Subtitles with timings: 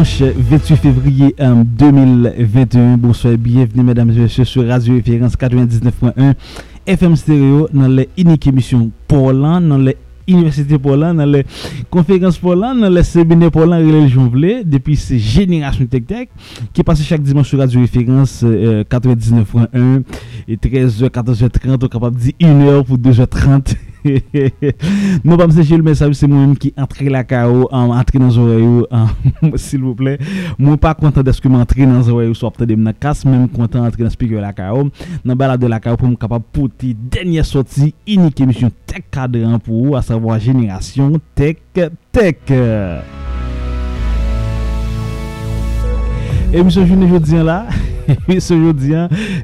[0.00, 2.96] dimanche 28 février 2021.
[2.96, 6.34] Bonsoir bienvenue mesdames et messieurs sur Radio Référence 99.1
[6.86, 9.96] FM Stereo dans les unique émission pour l'an, dans les
[10.26, 11.44] universités pour l'an, dans les
[11.90, 16.28] conférences pour l'an, dans les séminaires l'an, religion voulée, depuis ces générations Tech Tech
[16.72, 20.02] qui passent chaque dimanche sur Radio Référence 99.1
[20.48, 23.74] et 13h, 14h30, on capable de dire 1h pour 2h30.
[25.24, 28.84] Non, pas me le message, c'est moi-même qui entre la KO, entre dans les oreilles,
[29.56, 30.18] s'il vous plaît.
[30.58, 33.48] Moi, pas content de ce que m'entrer dans les oreilles, soit peut-être dans casse, même
[33.48, 34.90] content d'entrer dans le speaker la KO.
[35.24, 39.58] Dans la de la KO, pour me capable porter dernière sortie, unique émission Tech Cadran
[39.58, 41.56] pour vous, à savoir Génération Tech
[42.12, 42.36] Tech.
[46.52, 47.66] Émission journée aujourd'hui là.
[48.38, 48.92] ce jeudi,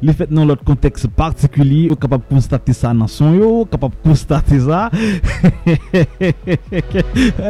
[0.02, 3.94] les fêtes dans l'autre contexte particulier, on capable de constater ça dans son yo, capable
[3.94, 4.90] de constater ça.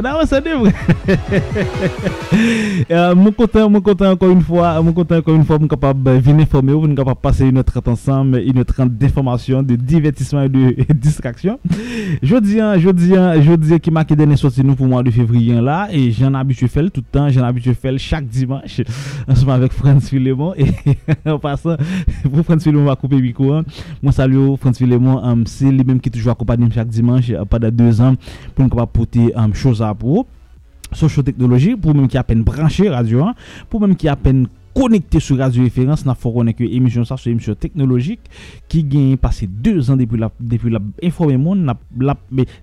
[0.02, 0.72] non, c'est vrai.
[2.90, 6.02] euh, mon content, mon content encore une fois, mon content encore une fois, mon capable
[6.02, 10.42] de venir informer, vous capable de passer une traite ensemble, une traite d'information, de divertissement
[10.42, 11.58] et de distraction.
[12.22, 16.34] Jeudi, jeudi, jeudi qui marque dernier sortie nous pour mois de février là, et j'en
[16.34, 18.80] habitué faire tout le temps, j'en habitué faire chaque dimanche,
[19.28, 20.66] ensemble avec Franz Philemon et
[21.26, 21.76] en passant,
[22.22, 23.52] pour François Philemon, va couper Bico.
[23.52, 23.64] Hein.
[24.02, 25.22] Moi, salut François Philemon.
[25.24, 28.14] Um, c'est lui-même qui toujours accompagne chaque dimanche euh, pendant deux ans
[28.54, 30.26] pour nous porter um, choses à pour.
[30.92, 33.34] Social technologie, pour même qui a peine branché radio, hein.
[33.68, 34.46] pour même qui a peine
[34.76, 36.04] connecté sur Radio Référence.
[36.04, 38.20] Nous avons que émission ça, c'est émission technologique
[38.68, 42.16] qui gagne passé deux ans depuis la, depuis la informer monde, la, la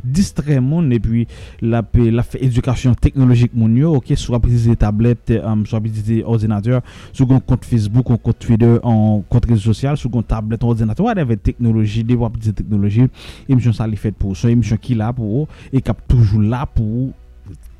[0.03, 1.27] distraire monde, et puis
[1.59, 6.81] la, la fait éducation technologique yo, ok, soit utiliser tablette, um, soit utiliser ordinateur,
[7.11, 11.09] sur un compte Facebook, un compte Twitter, un compte réseau social, sur un tablette, ordinateur,
[11.09, 13.07] avec technologie, développer des technologies.
[13.49, 17.11] Émission ça, les fait pour ça, émission qui là pour, et cap toujours là pour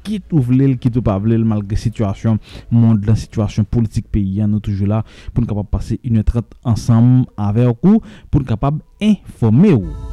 [0.03, 2.38] quitte ou voulez, quitte ou pas voulez, malgré situation
[2.71, 5.03] monde, la situation politique pays, nous toujours là
[5.33, 10.12] pour nous capable passer une heure 30 ensemble avec vous, pour nous capable informer vous.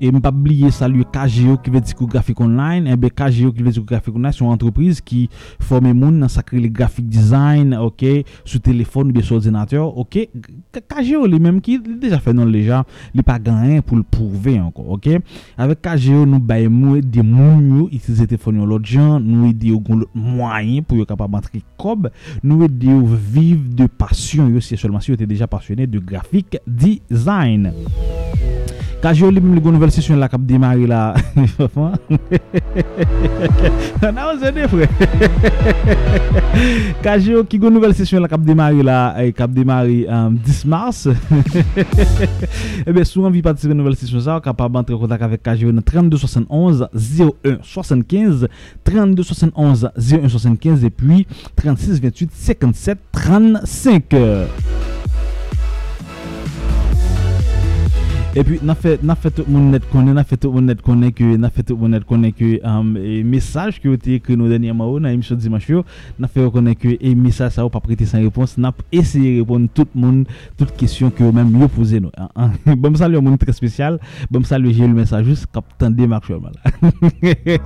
[0.00, 2.86] Et ne pas oublier KGO qui veut dire graphique online.
[2.86, 5.28] Et eh KGO qui graphique online, c'est une entreprise qui
[5.60, 6.26] forme monde dans
[6.68, 8.04] graphic design, ok,
[8.44, 10.28] sur téléphone ou sur ordinateur, ok.
[10.72, 15.08] KGO lui même qui déjà fait non il pas gagné pour le prouver ok.
[15.56, 19.72] Avec KGO nous baillons des moun utiliser téléphone l'autre gens, nous aider
[20.14, 22.10] moyen pour capable d'entrer cob,
[22.42, 27.72] nous aider de passion, seulement si vous êtes déjà passionné de graphic design.
[28.98, 31.14] Kajyo li mwen li goun nouvel sesyon la kap demari la.
[34.02, 34.88] Nan wè zè de fwe.
[37.04, 39.14] Kajyo ki goun nouvel sesyon la kap demari la.
[39.38, 41.04] Kap demari 10 mars.
[42.88, 44.40] Ebe sou an vi patisive nouvel sesyon sa.
[44.42, 48.48] Kap ap bantre kontak avek Kajyo nan 3271 0175.
[48.82, 50.82] 3271 0175.
[50.82, 51.22] E puis
[51.54, 54.97] 3628 57 35.
[58.38, 60.60] Et puis, n'a fait, n'a fait tout le monde net connaît, n'a fait tout le
[60.60, 62.60] monde connaît que, n'a fait tout le monde connaît que,
[62.98, 65.68] et message qui ont été écrit nous dernièrement, dans l'émission dimanche,
[66.20, 69.68] n'a fait reconnaître que, et message ça, pas prêter sans réponse, n'a essayé de répondre
[69.74, 72.12] tout le monde, toutes questions que même vous posez nous.
[72.16, 72.52] Hein, hein.
[72.76, 73.98] Bon, salut un monde très spécial,
[74.30, 76.90] bon, salut, j'ai le message juste, captain de actuellement là.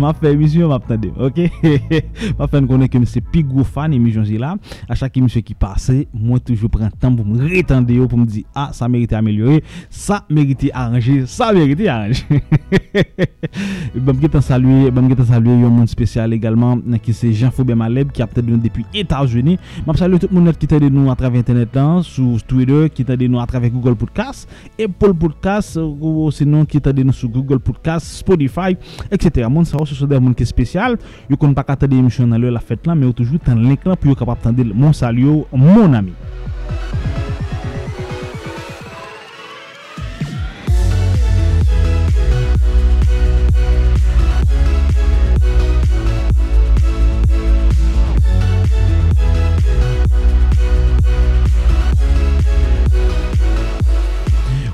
[0.00, 1.38] m'a fait émission, m'a attendé, ok?
[2.36, 4.56] m'a fait connaître que c'est plus gros fan émission là.
[4.88, 8.42] À chaque émission qui passe, moi toujours prends temps pour me rétendre, pour me dire,
[8.56, 12.24] ah, ça mérite d'améliorer, ça mérité arrangé, ça mérité arrangé.
[13.94, 18.10] bon, je saluer, bon, je saluer un monde spécial également qui c'est Jean Faubert Maleb
[18.12, 19.58] qui a peut-être depuis États-Unis.
[19.86, 23.04] Je salue tout le monde qui de nous à travers internet hein, sur Twitter, qui
[23.04, 24.48] de nous à travers Google Podcast,
[24.82, 28.76] Apple Podcast ou sinon qui de nous sur Google Podcast, Spotify,
[29.10, 29.46] etc.
[29.50, 30.96] Mon ça ce sont des monde qui spécial,
[31.28, 34.16] yo ne pas attendre l'émission dans la fête là mais toujours un link là pour
[34.16, 36.12] capable attendre mon salut mon ami.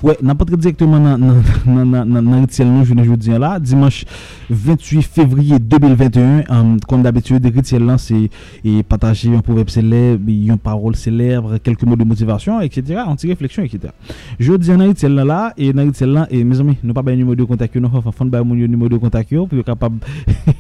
[0.03, 4.05] Ouais, n'importe directement dans dans rituel je jeudi là, dimanche
[4.51, 8.29] 28 février 2021, comme d'habitude rituel c'est
[8.89, 13.03] partager un proverbe célèbre, une parole célèbre, quelques mots de motivation, etc.
[13.07, 13.93] Anti réflexion, etc.
[14.41, 17.77] Jeudi dans rituel là et rituel là et mes amis, nous pas numéro de contact
[17.77, 19.99] nous enfin fond mon numéro de contact pour être capable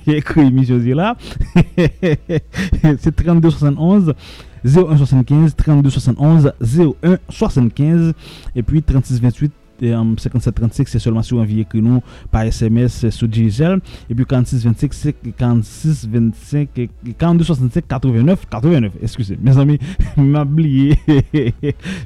[0.06, 1.16] écrire émission là.
[2.98, 4.14] c'est 3271
[4.64, 6.52] 0175 32 71
[7.02, 8.12] 01 75
[8.54, 9.52] et puis 36 28
[9.82, 13.80] 5735, c'est seulement si vous envoyez que nous par SMS sur Digital.
[14.08, 16.68] Et puis 4625, c'est 4625,
[17.18, 18.92] 4265, 89, 89.
[19.02, 19.78] Excusez, mes amis,
[20.16, 20.96] m'a oublié,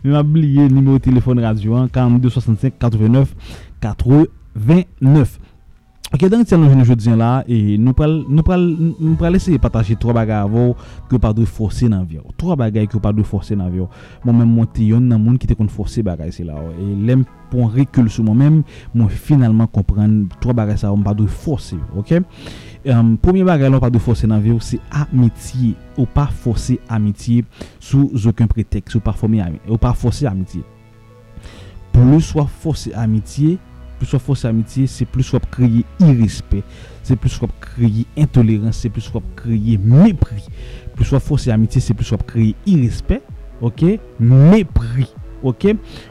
[0.04, 3.34] m'a oublié le numéro de téléphone radio, 4265, 89,
[3.80, 5.38] 89.
[6.16, 8.14] Pake dan ti alonjou nou jodjen la, e nou pral,
[9.20, 10.70] pral eseye pataje 3 bagay avou
[11.10, 12.22] ki ou pa dwe force nan vyo.
[12.40, 13.90] 3 bagay ki ou pa dwe force nan vyo.
[14.22, 16.56] Mwen men mwen te yon nan moun ki te kon force bagay se la.
[16.72, 18.56] E lem pon rekul sou mwen men,
[18.94, 21.76] mwen finalman kompren 3 bagay sa ou mwen pa dwe force.
[22.00, 22.14] Ok?
[22.88, 26.78] Um, premier bagay la ou pa dwe fose nan vyo, se amitye ou pa fose
[26.88, 27.44] amitye
[27.76, 30.64] sou zokun pretek, sou pa fose amitye.
[31.92, 33.58] Plus ou pa fose amitye,
[33.98, 36.62] plus wap fos amitye, se plus wap kreye irispe,
[37.06, 40.44] se plus wap kreye intolerans, se plus wap kreye mepri.
[40.96, 43.20] Plus wap fos amitye, se plus wap kreye irispe,
[43.64, 43.88] ok,
[44.20, 45.08] mepri.
[45.46, 45.66] Ok,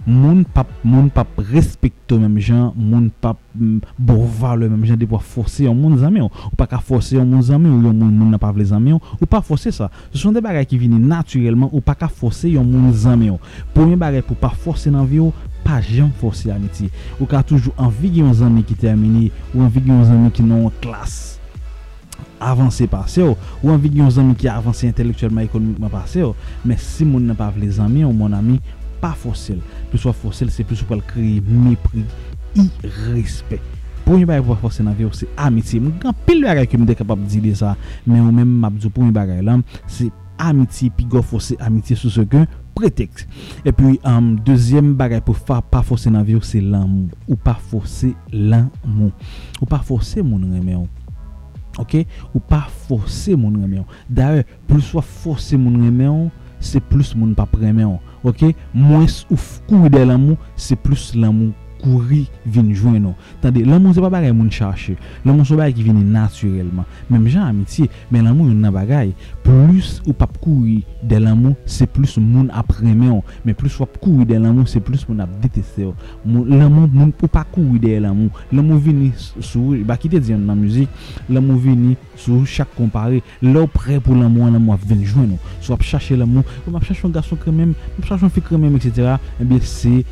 [0.06, 3.40] moun pap, moun pap respekto menm jan, moun pap
[3.98, 6.30] bovalo menm jan, debo force yon moun zame yon.
[6.52, 9.02] Ou pa ka force yon moun zame yon, yon moun moun apav le zame yon,
[9.18, 9.90] ou pa force sa.
[10.14, 13.42] Se son de bagay ki vini naturelman, ou pa ka force yon moun zame yon.
[13.74, 15.34] Poumyen bagay pou pa force nan vi yon,
[15.66, 16.90] pa jan forsi amiti.
[17.20, 20.46] Ou ka toujou anvi gen yon zami ki termini, ou anvi gen yon zami ki
[20.46, 21.24] nan klas
[22.46, 26.80] avanse pase yo, ou anvi gen yon zami ki avanse intelektuelman, ekonomikman pase yo, men
[26.82, 28.60] si moun nan pa vle zami, ou moun ami,
[29.02, 29.62] pa fosil.
[29.92, 32.06] Plus wap fosil, se plus wap kreye mepri,
[32.56, 32.70] i
[33.12, 33.64] respet.
[34.06, 35.80] Pou yon bagay pou wap fòsè nan vè ou se amiti.
[35.82, 37.74] Moun kan pil bagay ki mde kapap di de sa.
[38.06, 39.64] Men ou men mabdou pou yon bagay lan.
[39.90, 42.46] Se amiti pi go fòsè amiti sou se gen
[42.76, 43.28] prétexte.
[43.64, 47.08] Et puis, um, deuxième bagaille pour faire pas forcer dans vie, c'est l'amour.
[47.28, 49.12] Ou pas forcer l'amour.
[49.62, 50.88] Ou pas forcer mon remède.
[51.80, 52.06] Ok?
[52.36, 53.84] Ou pas forcer mon remède.
[54.10, 56.30] D'ailleurs, plus soit forcer mon remède,
[56.60, 57.98] c'est plus mon pas remède.
[58.24, 58.46] Ok?
[58.74, 59.36] Moins ou
[59.68, 61.54] courir de l'amour, c'est plus l'amour
[61.86, 63.16] kouri vin jwen nou.
[63.44, 64.96] Tande, l'amou se pa bagay moun chache.
[65.26, 66.88] L'amou se bagay ki vini naturelman.
[67.12, 69.14] Mem jan amitiye, men l'amou yon nan bagay.
[69.46, 72.96] Plus ou pas courir de l'amour c'est plus moun après
[73.46, 75.28] mais plus soit courir de l'amour c'est plus moun a
[76.26, 80.56] l'amour moun pas courir de l'amour l'amour vient sur bah qui te dit dans la
[80.56, 80.90] musique?
[81.30, 83.22] L'amour vient sur chaque comparé.
[83.42, 87.52] Là prêt pour l'amour l'amour vient joindre soit chercher l'amour ou chercher un garçon quand
[87.52, 87.74] même
[88.04, 90.06] chercher une fille quand même etc et eh bien c'est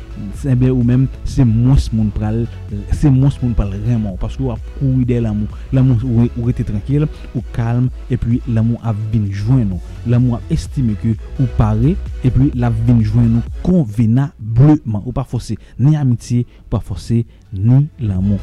[0.46, 2.46] eh bien ou même c'est moins moun pral,
[2.92, 4.16] c'est moins moun pral vraiment.
[4.20, 5.98] Parce que ou courir de l'amour l'amour
[6.36, 8.94] ou était tranquille ou calme et puis l'amour a
[9.24, 11.08] vinn joindre l'amour a estimé que
[11.42, 17.26] ou paré et puis la vinn joindre convenablement ou pas forcer ni amitié pas forcer
[17.52, 18.38] ni l'amour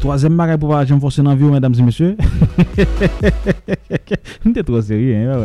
[0.00, 2.16] Troisième bagage pour pas j'aime forcer dans vie, mesdames et messieurs.
[4.54, 5.44] T'es trop sérieux, hein.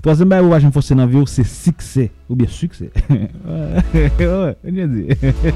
[0.00, 2.12] Troisième bagage pour pas j'aime forcer dans vie, c'est succès.
[2.28, 2.46] Ou bien
[4.86, 5.08] dit.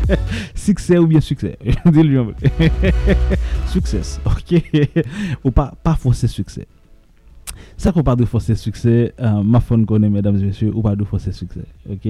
[0.57, 1.21] succès ou bien
[2.03, 2.35] le
[3.69, 4.61] Succès, ok.
[5.45, 6.67] Ou pas forcer succès.
[7.77, 10.97] Ça qu'on parle de forcer succès, euh, ma femme connaît, mesdames et messieurs, ou pas
[10.97, 12.09] de forcer succès, ok?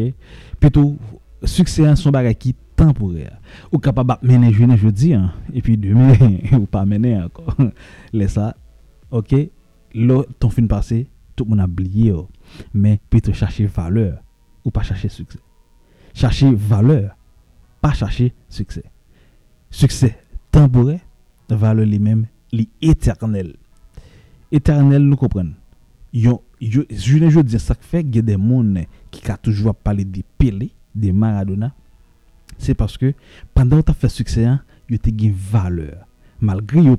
[0.60, 0.96] Plutôt,
[1.42, 3.40] succès, hein, son bagage qui temporaire.
[3.72, 6.14] Ou capable de mener journée jeudi, hein, et puis demain,
[6.52, 7.54] ou pas mener encore.
[8.12, 8.54] Laisse ça,
[9.10, 9.34] ok,
[9.94, 12.12] là, ton fin passé, tout le monde a oublié.
[12.12, 12.28] Oh.
[12.72, 14.18] Mais plutôt chercher valeur,
[14.64, 15.40] ou pas chercher succès.
[16.14, 17.16] Chercher valeur,
[17.80, 18.84] pas chercher succès.
[19.70, 20.16] Succès
[20.56, 21.00] temporaire,
[21.50, 23.56] valeur lui-même, l'éternel.
[24.52, 25.54] Éternel, nous comprenons.
[26.12, 28.64] Yo, yo, je ne dis ça fait a des gens
[29.10, 31.74] qui ont toujours parlé de Pelé, de Maradona,
[32.58, 33.12] c'est parce que
[33.54, 34.48] pendant que tu fait succès,
[34.88, 36.06] tu as gagné valeur.
[36.40, 36.96] Malgré que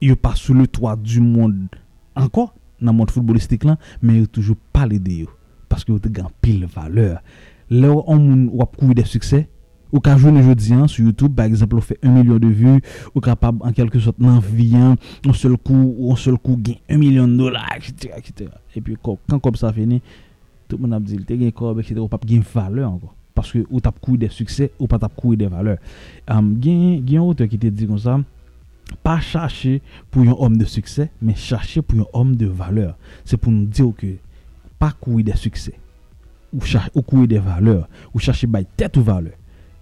[0.00, 1.68] tu pas sous le toit du monde
[2.14, 5.28] encore, dans le monde footballistique, là, mais tu toujours parlé de eux.
[5.68, 7.20] Parce que tu as gagné pile valeur.
[7.68, 9.48] Là, on a courir des succès.
[9.92, 12.80] Ou quand jouer aujourd'hui hein, sur YouTube, par exemple, on fait un million de vues,
[13.14, 16.98] ou capable en quelque sorte d'envier un seul coup, ou un seul coup, gagner un
[16.98, 18.50] million de dollars, etc.
[18.74, 20.02] Et puis quand, ça finit,
[20.68, 22.00] tout le monde a dit, as gagné corps, etc.
[22.00, 25.08] Ou pas gagner valeur encore parce que ou t'as coué des succès ou pas t'as
[25.08, 25.78] coué des valeurs.
[26.28, 26.60] Um,
[27.20, 28.20] auteur qui te dit comme ça,
[29.02, 29.80] pas chercher
[30.10, 32.98] pour un homme de succès, mais chercher pour un homme de valeur.
[33.24, 34.16] C'est pour nous dire que
[34.78, 35.74] pas courir des succès
[36.52, 36.58] ou
[36.94, 39.32] ou courir des valeurs ou chercher by tête ou valeur.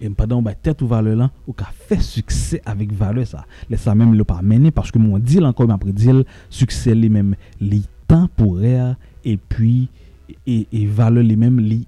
[0.01, 3.45] Et pendant by tête ou valeur là, ou qu'a fait succès avec valeur ça.
[3.69, 7.09] Laisse ça même le pas mener parce que mon dit encore après dire succès lui
[7.09, 9.89] même li temporaire et puis
[10.47, 11.87] et, et valeur lui même li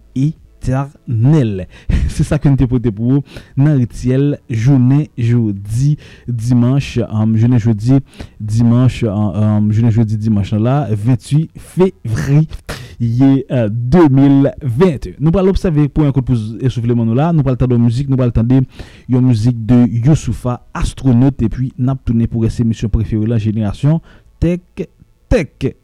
[0.62, 1.68] éternel.
[2.10, 3.24] C'est ça que nous pour vous
[3.58, 7.94] dans rituel journée, jeudi, dimanche, um, journée, jeudi,
[8.40, 12.48] dimanche, um, journée, jeudi, dimanche là, 28 février.
[13.02, 15.10] 2021.
[15.10, 18.08] Euh, nous allons observer pour un coup de soufflement nous là, nous parlons de musique,
[18.08, 18.62] nous parlons de
[19.10, 24.02] une musique de Youssoufa, astronaute, et puis nous tourné pour cette émission préférée la génération
[24.40, 24.60] Tech
[25.28, 25.81] Tech.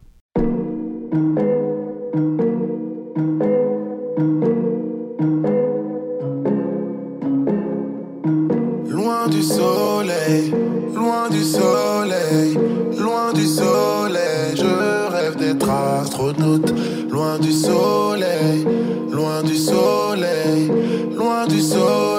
[10.94, 12.58] Loin du soleil,
[12.98, 16.72] loin du soleil, je rêve d'être astronaute.
[17.10, 18.66] Loin du soleil,
[19.10, 20.70] loin du soleil,
[21.16, 22.17] loin du soleil,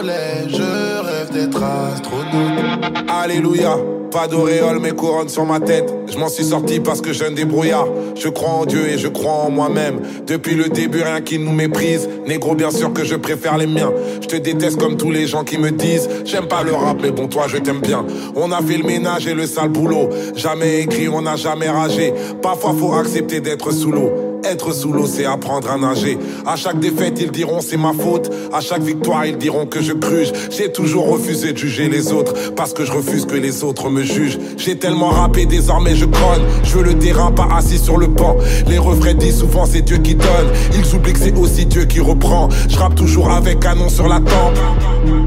[3.08, 3.78] Alléluia.
[4.12, 5.94] Pas d'auréole, mais couronne sur ma tête.
[6.08, 7.88] Je m'en suis sorti parce que j'ai un débrouillard.
[8.16, 10.00] Je crois en Dieu et je crois en moi-même.
[10.26, 12.10] Depuis le début, rien qui nous méprise.
[12.26, 13.92] Négro, bien sûr que je préfère les miens.
[14.22, 17.12] Je te déteste comme tous les gens qui me disent J'aime pas le rap, mais
[17.12, 18.04] bon, toi, je t'aime bien.
[18.36, 20.10] On a fait le ménage et le sale boulot.
[20.36, 22.14] Jamais écrit, on n'a jamais ragé.
[22.42, 24.29] Parfois, faut accepter d'être sous l'eau.
[24.44, 26.18] Être sous l'eau, c'est apprendre à nager.
[26.46, 28.32] À chaque défaite, ils diront c'est ma faute.
[28.54, 30.32] À chaque victoire, ils diront que je cruge.
[30.50, 34.04] J'ai toujours refusé de juger les autres parce que je refuse que les autres me
[34.04, 34.40] jugent.
[34.58, 36.44] J'ai tellement rappé, désormais je grogne.
[36.64, 38.38] Je veux le terrain, pas assis sur le banc.
[38.68, 40.48] Les refrains disent souvent c'est Dieu qui donne.
[40.74, 42.50] Ils oublient que c'est aussi Dieu qui reprend.
[42.70, 44.58] Je rappe toujours avec canon sur la tempe.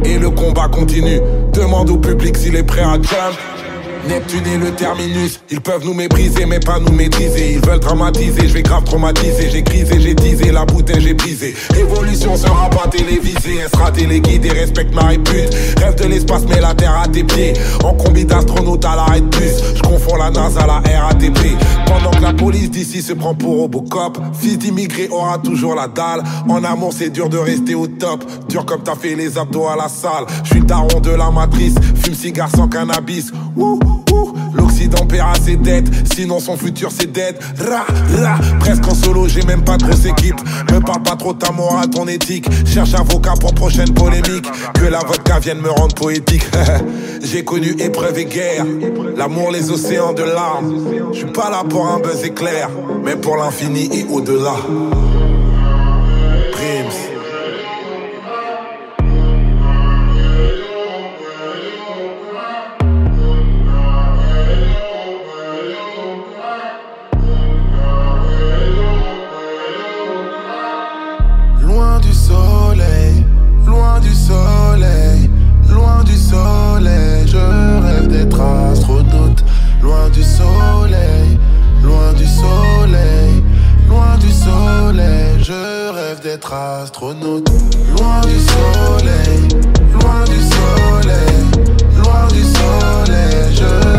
[0.04, 1.20] Et le combat continue.
[1.52, 3.36] Demande au public s'il est prêt à jump.
[4.08, 7.52] Neptune et le terminus, ils peuvent nous mépriser mais pas nous maîtriser.
[7.52, 9.50] Ils veulent dramatiser, je vais grave traumatiser.
[9.50, 11.54] J'ai grisé, j'ai teasé, la bouteille j'ai brisé.
[11.70, 15.54] Révolution sera pas télévisée, elle sera téléguidée, respecte ma répute.
[15.78, 17.52] Rêve de l'espace, mais la terre à tes pieds.
[17.84, 21.56] En combi d'astronaute à l'arrêt de bus, je confonds la NASA à la RATP.
[21.86, 26.22] Pendant que la police d'ici se prend pour Robocop, fils d'immigré aura toujours la dalle.
[26.48, 28.24] En amour, c'est dur de rester au top.
[28.48, 30.24] Dur comme t'as fait les abdos à la salle.
[30.44, 33.30] Je suis daron de la matrice, fume cigare sans cannabis.
[33.56, 33.91] Ouh.
[34.54, 37.36] L'Occident paiera ses dettes, sinon son futur c'est dead.
[37.58, 37.84] Ra,
[38.20, 40.02] ra, presque en solo, j'ai même pas de grosse.
[40.04, 42.46] Me parle pas trop ta morale, ton éthique.
[42.66, 44.46] Cherche avocat pour prochaine polémique.
[44.74, 46.44] Que la vodka vienne me rendre poétique.
[47.22, 48.66] j'ai connu épreuve et guerre,
[49.16, 51.12] l'amour, les océans de larmes.
[51.12, 52.68] Je suis pas là pour un buzz éclair,
[53.04, 54.56] mais pour l'infini et au-delà.
[56.52, 57.01] Prims.
[79.82, 81.38] Loin du soleil,
[81.82, 83.42] loin du soleil,
[83.88, 87.48] loin du soleil, je rêve d'être astronaute.
[87.98, 89.48] Loin du soleil,
[89.92, 91.42] loin du soleil,
[91.96, 93.91] loin du soleil, je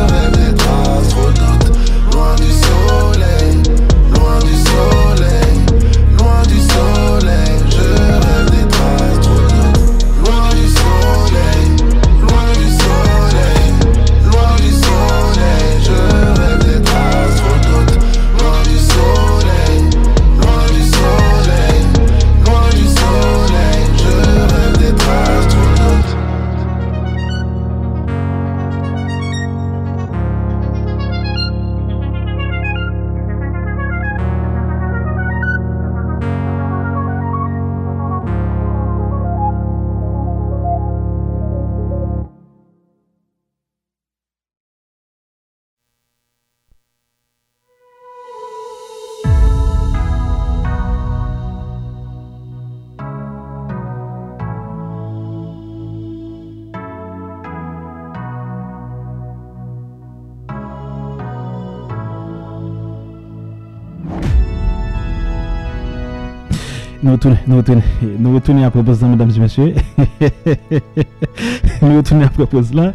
[67.03, 67.81] Nous retournons, nous retournons,
[68.17, 69.73] nous retournons à propos ça, mesdames et messieurs.
[71.81, 72.93] nous retournons à propos cela.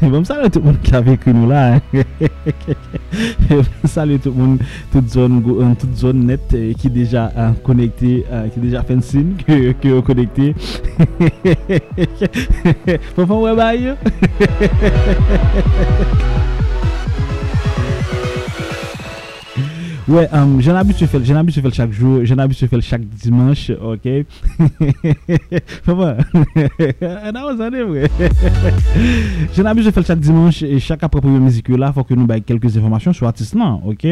[0.00, 1.78] Bon, salut tout le monde qui a vécu nous là.
[3.84, 7.30] salut tout le monde, toute zone, toute zone nette qui est déjà
[7.62, 10.54] connecté, euh, qui est déjà fait signe que, vous connecté.
[13.14, 13.96] Faut faire.
[20.10, 23.70] Ouais, um, j'en habitué faire, j'en habitué faire chaque jour, j'en habitué faire chaque dimanche,
[23.70, 24.26] ok?
[25.86, 26.16] Comment?
[27.32, 28.10] non, ça est vrai.
[29.56, 32.42] J'en habitué faire chaque dimanche et chaque après première musique là, faut que nous baillons
[32.44, 34.04] quelques informations sur l'artiste ok?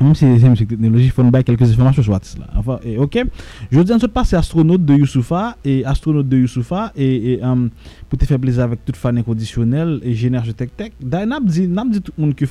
[0.00, 2.48] Même si c'est une technologie, il faut nous bailler quelques informations sur l'artiste là.
[2.56, 3.24] Enfin, et, ok?
[3.70, 7.70] Je dis en tout passer astronaute de Youssoufa et astronaute de Youssoufa et, et um,
[8.08, 10.90] pour te faire plaisir avec toute fan inconditionnelle et génère Tech Tech.
[11.00, 11.68] D'ailleurs, n'a dit,
[12.00, 12.46] tout le monde que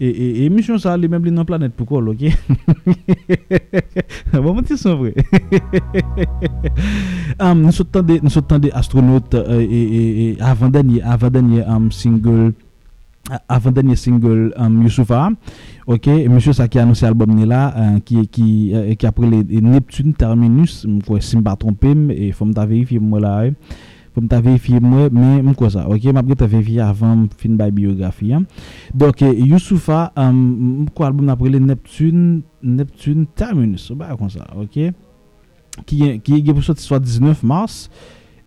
[0.00, 2.22] E, e, e misyon sa li menm li nan planet pou kol, ok?
[4.32, 5.12] Bon mwen ti son vre.
[7.60, 11.04] Nou sou tan de astronaut e, avan denye
[11.92, 12.54] single,
[13.44, 14.48] avan denye single
[14.86, 15.26] Youssoufa,
[15.84, 16.08] ok?
[16.32, 17.68] Misyon sa ki anonsi album ni la,
[18.00, 23.28] ki apre le Neptune Terminus, mwen kwa si mba trompem, e fom ta verifi mwen
[23.28, 23.54] la e.
[24.14, 27.40] pou mta verifiye mwen, men mwen kwa sa, ok, mwen apre te verifiye avan mwen
[27.40, 28.40] fin bay biografi, ya.
[28.96, 34.90] Dok, eh, Youssoufa, mwen kwa alboum naprele Neptune, Neptune Terminus, ou ba kon sa, ok,
[35.86, 37.84] ki gen pou soti swa 19 mars,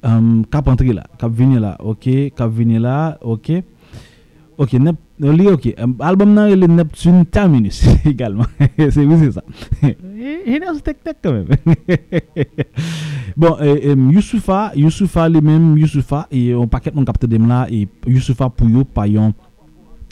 [0.04, 3.62] um, kap antre la, kap vini la, ok, kap vini la, ok,
[4.58, 5.72] Ok, nep, li ok,
[6.06, 8.50] album nan rele Neptune Terminus, egalman,
[8.94, 9.44] se mi se sa.
[9.84, 11.48] E nan sou tek tek kanmen.
[13.36, 17.64] Bon, eh, um, Youssoufa, Youssoufa li men, Youssoufa, e on paket moun kapte dem la,
[17.66, 19.34] e Youssoufa pou yo payon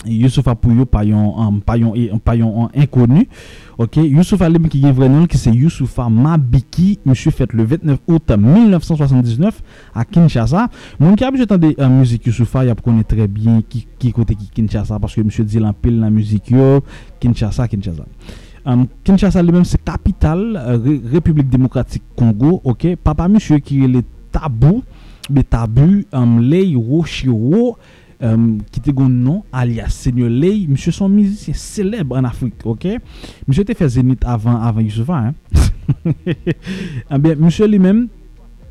[0.05, 3.27] Youssoufa Pouyo, payon, payon, payon inconnu.
[3.77, 7.99] Ok, Youssoufa lui qui est vrai nom, qui c'est Youssoufa Mabiki, monsieur fait le 29
[8.07, 9.61] août 1979
[9.93, 10.69] à Kinshasa.
[10.99, 14.13] Mon qui a besoin de la musique Youssoufa, il connaît très bien qui, qui
[14.53, 16.81] Kinshasa, parce que monsieur dit la musique yo,
[17.19, 18.05] Kinshasa, Kinshasa.
[18.63, 22.95] Um, Kinshasa lui-même c'est capitale euh, République démocratique Congo, ok.
[23.03, 24.83] Papa monsieur qui est le tabou,
[25.33, 26.75] le tabou, um, Lei
[28.23, 30.65] euh, qui était un nom alias Seigneur Lei.
[30.67, 32.87] Monsieur son musicien célèbre en Afrique, ok?
[33.47, 35.33] Monsieur était fait Zénith avant, avant hein?
[36.05, 38.07] eh bien, monsieur lui-même,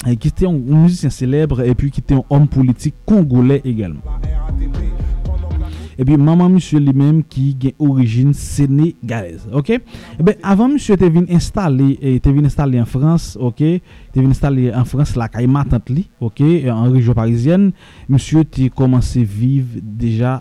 [0.07, 4.01] eh, qui était un, musicien célèbre et puis qui était un homme politique congolais également.
[6.01, 9.75] epi maman msye li menm ki gen orijin Senegalese, ok?
[10.21, 11.93] Ebe, avan msye te vin installe,
[12.25, 13.65] te vin installe en Frans, ok?
[14.13, 16.45] Te vin installe en Frans la kay matant li, ok?
[16.73, 17.75] En region parisienne,
[18.09, 20.41] msye te komanse vive deja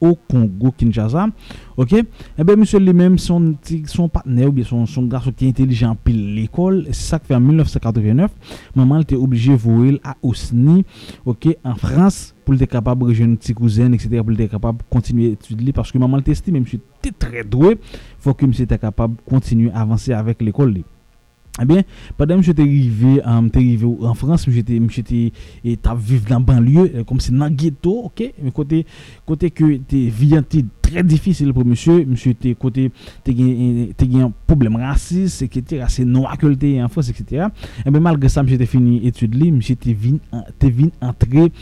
[0.00, 1.28] au Congo, Kinshasa.
[1.76, 1.92] Ok?
[1.92, 3.54] Eh bien, monsieur lui-même, son,
[3.86, 7.26] son partenaire ou bien son, son garçon qui est intelligent pile l'école, c'est ça que
[7.26, 8.30] fait en 1989.
[8.74, 10.84] Maman était obligée de voler à Osni,
[11.24, 14.78] ok, en France pour être capable de rejoindre une petite cousine, etc., pour être capable
[14.78, 15.72] de continuer à étudier.
[15.72, 17.78] Parce que maman testé, même si tu très doué,
[18.18, 20.82] faut que monsieur était capable de continuer à avancer avec l'école.
[21.60, 21.82] Eh bien,
[22.16, 25.32] pendant que j'étais arrivé, um, arrivé en France, j'étais j'étais
[25.96, 28.32] vivre dans banlieue, euh, comme c'est dans ghetto, ok?
[28.42, 28.86] Mais côté,
[29.26, 30.36] côté que t'es vie
[30.82, 32.90] très difficile pour monsieur, monsieur était côté,
[33.24, 37.46] t'es un problème raciste, etc., c'est noir que t'es en France, etc.
[37.84, 41.52] Eh bien, malgré ça, j'étais fini études, j'étais venu entrer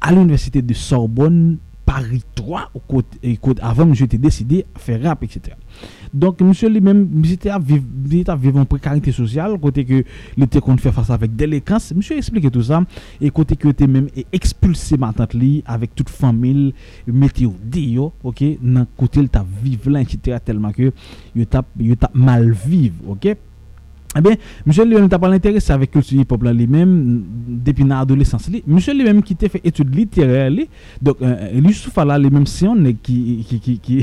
[0.00, 5.22] à l'université de Sorbonne, Paris 3, au côté, avant que j'étais décidé à faire rap,
[5.22, 5.56] etc.
[6.12, 7.84] Donc, monsieur lui-même, j'étais à vivre,
[8.36, 10.04] vivre en précarité sociale, côté que
[10.40, 11.92] était qu'on fait face avec délinquance.
[11.94, 12.82] Monsieur expliqué tout ça,
[13.20, 15.34] et côté que était même expulsé ma tante
[15.66, 16.72] avec toute famille,
[17.08, 20.38] au dio, ok, dans côté il t'a vivre là, etc.
[20.44, 20.92] tellement que
[21.34, 21.64] il t'a
[22.14, 23.36] mal vivre, ok.
[24.14, 26.92] Ebe, eh msè li mèm ta pal interese avèk kultu hip-hop la li mèm,
[27.66, 30.68] depi nan adolesans li, msè li mèm ki te fè etude literè li,
[31.02, 33.16] dok euh, li sou fala li mèm si yon ki,
[33.48, 33.98] ki, ki, ki,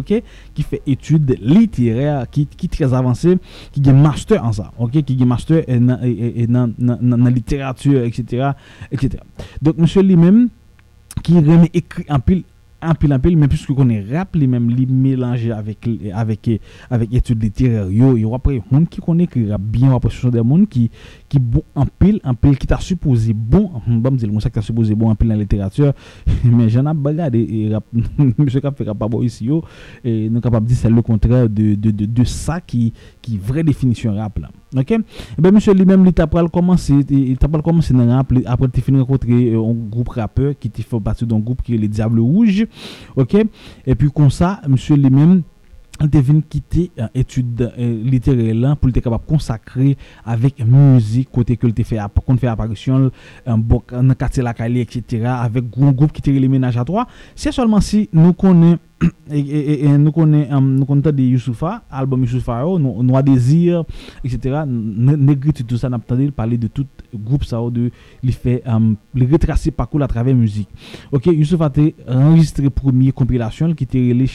[0.00, 0.12] ok,
[0.56, 3.36] ki fè etude literè, ki, ki trez avansè,
[3.74, 6.04] ki gen master an sa, ok, ki gen master nan,
[6.52, 8.52] nan, nan, nan literatür, etc.,
[8.90, 9.20] etc.
[9.64, 10.46] Dok msè li mèm
[11.24, 12.44] ki remè ekri an pil
[12.94, 16.50] pile en pile mais puisque qu'on est rap les même les mélanger avec avec
[16.90, 19.60] avec études littéraires yo yo après monde qui connaît qui rap
[20.10, 20.68] ce sont des monde
[21.28, 24.48] qui bon en pile en pile qui t'a supposé bon bon me dire moi ça
[24.48, 25.92] qui t'a supposé bon en pile dans la littérature.
[26.44, 27.72] Mais j'en ai regardé et
[28.38, 29.48] monsieur qui fait pas ici
[30.04, 33.64] et nous capable dire c'est le contraire de de de, de ça qui qui vraie
[33.64, 34.50] définition rap là.
[34.76, 34.90] OK?
[34.90, 35.02] Eh
[35.38, 38.80] ben monsieur lui-même il t'a pas commencé il t'a pas commencé dans rap après tu
[38.80, 42.66] fini rencontrer un groupe rappeur qui fait partie d'un groupe qui est les Diables Rouges
[43.16, 43.36] OK?
[43.86, 45.42] Et puis comme ça monsieur lui-même
[46.00, 51.56] il devine quitter euh, études euh, littéraires pour être capable de consacrer avec musique côté
[51.56, 51.98] que il fait
[52.46, 53.10] apparition
[53.46, 57.06] dans quartier la Cali etc avec un groupe qui tire les ménages à trois.
[57.34, 58.78] C'est seulement si nous connaissons
[59.28, 63.84] nous connaissons um, nous connaissons des Youssoufa album Youssoufa nous Noir désir
[64.24, 67.90] etc négritude tout ça n'a parler de tout groupe ça de
[68.22, 70.68] il fait um, le retracer parcours à travers musique.
[71.12, 71.70] OK Youssoufa
[72.06, 74.26] a enregistré première compilation qui était les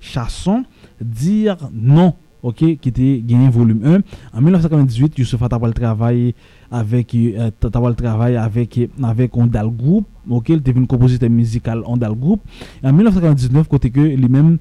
[0.00, 0.64] chansons
[1.00, 4.38] dire non, ok, qui était gagné volume 1.
[4.38, 6.34] En 1998, Youssef a travaillé
[6.70, 7.50] avec, euh,
[7.94, 12.40] travail avec, avec Ondal Group, ok, il un compositeur musical Ondal Group.
[12.82, 14.58] En 1999, côté que lui-même,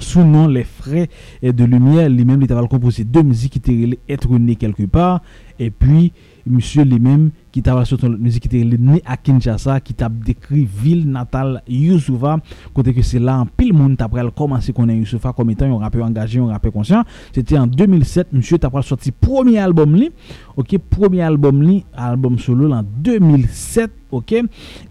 [0.00, 1.08] sous nom Les Frais
[1.42, 2.08] de Lumière.
[2.08, 5.22] Lui-même, il a composé deux musiques qui étaient Être quelque part.
[5.58, 6.12] Et puis,
[6.46, 10.64] monsieur lui-même, qui t'a sur une musique qui était né à Kinshasa, qui t'a décrit
[10.66, 12.38] ville natale Youssoufa,
[12.74, 15.78] côté que c'est là, en pile monde t'a commencé à connaître Youssoufa comme étant un
[15.78, 17.04] rappeur engagé, un rappeur conscient.
[17.32, 20.10] C'était en 2007, monsieur t'a sorti premier album li,
[20.56, 24.34] ok, premier album li, album solo en 2007, ok,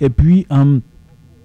[0.02, 0.80] et puis, en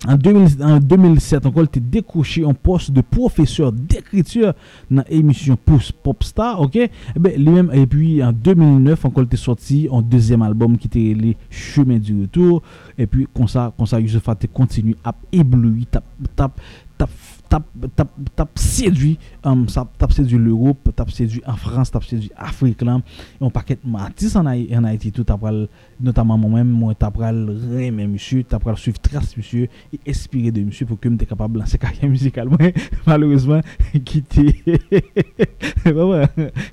[0.08, 4.54] En, 2000, en 2007, ankol te dekouche yon post de profeseur dekritur
[4.88, 6.78] nan emisyon Popstar, ok?
[6.86, 10.88] Eh Ebe, li menm, e pi en 2009, ankol te sorti yon dezem albom ki
[10.94, 12.62] te li Chemin du Retour,
[12.96, 16.56] e pi konsa, konsa Youssef a te kontinu ap ebloui, tap, tap,
[16.96, 17.12] tap,
[17.52, 19.66] tap, tap, tap, tap sedwi um,
[19.98, 24.36] tap séduit l'Europe, tap séduit en France, tap séduit Afrique là, et on paquet artistes
[24.36, 25.68] en Haïti tout après
[26.00, 27.32] notamment moi-même moi après
[27.78, 31.60] aimer monsieur, après suivre trace monsieur et inspirer de monsieur pour que me capable de
[31.60, 32.48] lancer carrière musicale.
[33.06, 33.60] Malheureusement
[34.04, 34.62] quitter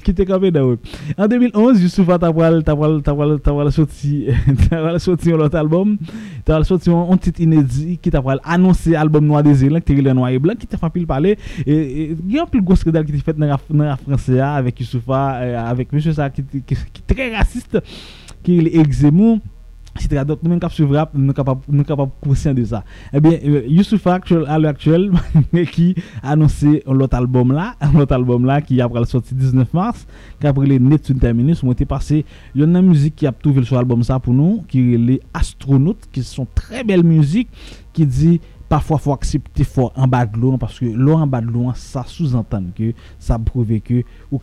[0.04, 0.76] quitter campé dans
[1.18, 4.28] en 2011 Youssouf t'appral t'appral t'appral t'appral sorti
[4.70, 5.98] t'appral sorti un autre album.
[6.46, 10.14] T'appral sorti un titre inédit qui t'appral annoncé album Noir des Îles qui est le
[10.14, 11.38] noir et blanc qui t'a fait parler.
[11.66, 15.94] Et un plus gros scandale qui était fait dans la français avec Youssoufa euh, avec
[15.94, 17.78] monsieur ça qui est très raciste
[18.44, 19.40] qui est Exemou
[20.00, 22.12] si donc nous sommes suivre nous capables nous capables
[22.54, 22.84] de ça.
[23.14, 25.12] Eh bien euh, Youssoufa à l'heure actuelle
[25.72, 30.06] qui a annoncé l'autre album là l'autre album là qui après sorti 19 mars
[30.40, 33.76] qu'après les Neptune terminus sont passé il y a une musique qui a trouvé sur
[33.76, 37.50] l'album ça pour nous qui est les astronautes qui sont très belles musiques
[37.94, 41.42] qui dit Parfois, faut accepter fort en bas de l'eau parce que l'eau en bas
[41.42, 44.40] de l'eau, ça sous-entend que ça prouve que ou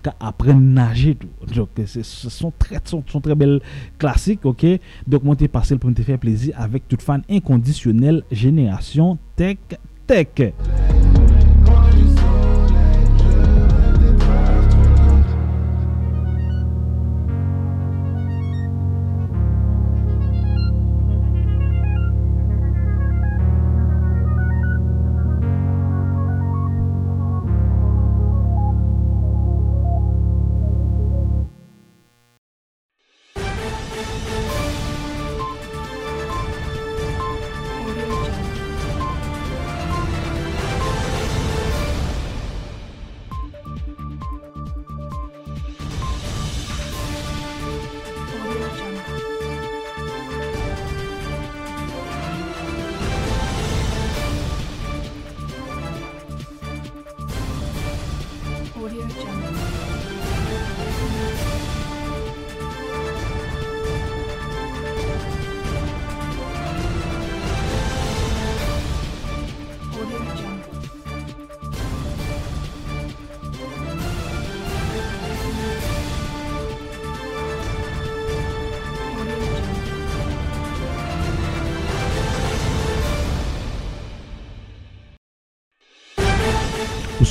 [0.55, 1.29] nager tout.
[1.55, 3.61] Donc, ce sont très, sont, très belles
[3.99, 4.67] classiques, ok?
[5.07, 9.59] Donc, moi, t'es passé pour te faire plaisir avec toute fan inconditionnelle Génération Tech
[10.07, 10.55] Tech.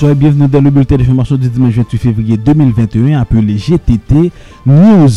[0.01, 4.31] Et bienvenue dans le bulletin d'information du dimanche 28 février 2021 appelé GTT
[4.65, 5.09] News.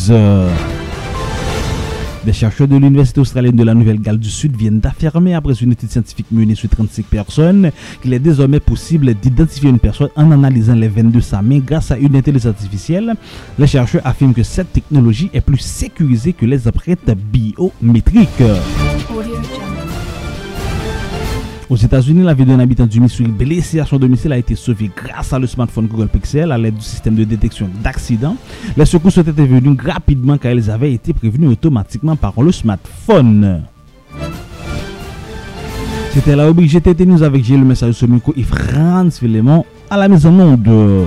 [2.27, 5.91] Des chercheurs de l'Université australienne de la Nouvelle-Galles du Sud viennent d'affirmer, après une étude
[5.91, 7.71] scientifique menée sur 35 personnes,
[8.03, 11.91] qu'il est désormais possible d'identifier une personne en analysant les veines de sa main grâce
[11.91, 13.15] à une intelligence artificielle.
[13.59, 18.43] Les chercheurs affirment que cette technologie est plus sécurisée que les empreintes biométriques.
[21.69, 24.89] Aux États-Unis, la vie d'un habitant du Missouri blessé à son domicile a été sauvée
[24.95, 28.37] grâce à le smartphone Google Pixel à l'aide du système de détection d'accidents.
[28.77, 33.63] Les secours sont intervenus rapidement car ils avaient été prévenus automatiquement par le smartphone.
[36.15, 39.97] C'était la rubrique GTT News avec Gilles, le message de micro et Franz Philemon à
[39.97, 41.07] la maison monde.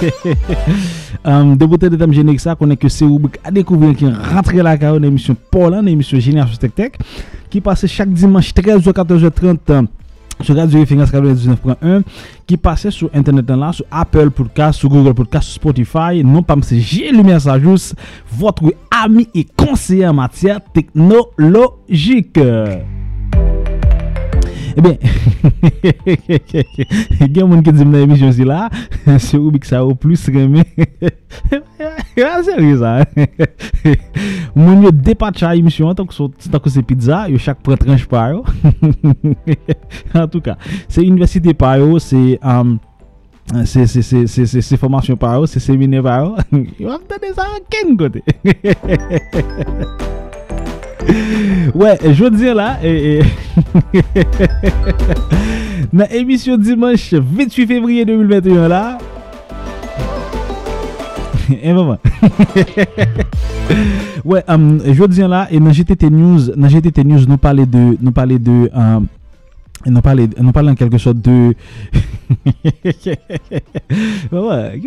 [1.26, 4.54] Euh, de beauté de thème générique ça, qu'on que c'est rubrique à découvrir qui rentre
[4.54, 6.92] la carrière une émission Paul, hein, une émission Génération Tech Tech,
[7.50, 9.86] qui passe chaque dimanche 13h, euh, 14h30
[10.42, 12.02] sur Radio Référence 99.1
[12.46, 16.24] qui passait sur Internet sur Apple Podcast, sur Google Podcast, sur Spotify.
[16.24, 17.94] Non pas c'est J'ai Lumière Sajous,
[18.32, 22.38] votre ami et conseiller en matière technologique.
[24.76, 24.98] Eh Ebe,
[27.34, 28.68] gen moun ki dim nan emisyon si la,
[29.24, 30.64] se Rubik sa ou plus reme.
[32.20, 32.92] A seri sa.
[34.54, 38.44] Moun yo depatcha emisyon, tanko se pizza, yo chak pre tranche pa yo.
[40.14, 40.56] En tout ka,
[40.88, 42.38] se universite pa yo, se...
[43.66, 46.36] Se formasyon pa yo, se semine pa yo,
[46.78, 48.22] yo ap tade sa ken kote.
[51.74, 53.20] Ouais, je veux dire là, et,
[55.92, 58.98] dans l'émission dimanche 28 février 2021 là,
[61.64, 61.98] un moment.
[64.24, 67.66] ouais, um, je veux dire là, et dans GTT News, dans GTT News, nous parler
[67.66, 69.06] de, nous parler de, um,
[69.86, 71.54] nous parler, nous parler en quelque sorte de.
[74.32, 74.82] ouais,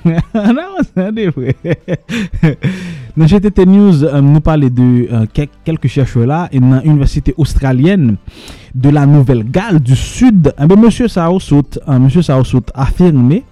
[0.34, 1.44] on avance des fois.
[3.16, 5.26] Dans GTT News, euh, nous parler de euh,
[5.64, 8.16] quelques chercheurs là, et dans l'université australienne
[8.74, 10.54] de la Nouvelle-Galles du Sud.
[10.56, 13.44] Eh monsieur Sao Sout, euh, monsieur Sao Sout affirmé.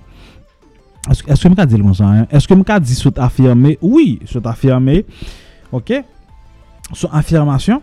[1.10, 2.04] Est-ce que je peux dire comme ça?
[2.04, 2.26] Hein?
[2.30, 3.76] Est-ce que je peux dire Sout affirmé?
[3.80, 5.04] Oui, affirmé.
[5.72, 5.92] Ok?
[6.92, 7.82] Son affirmation.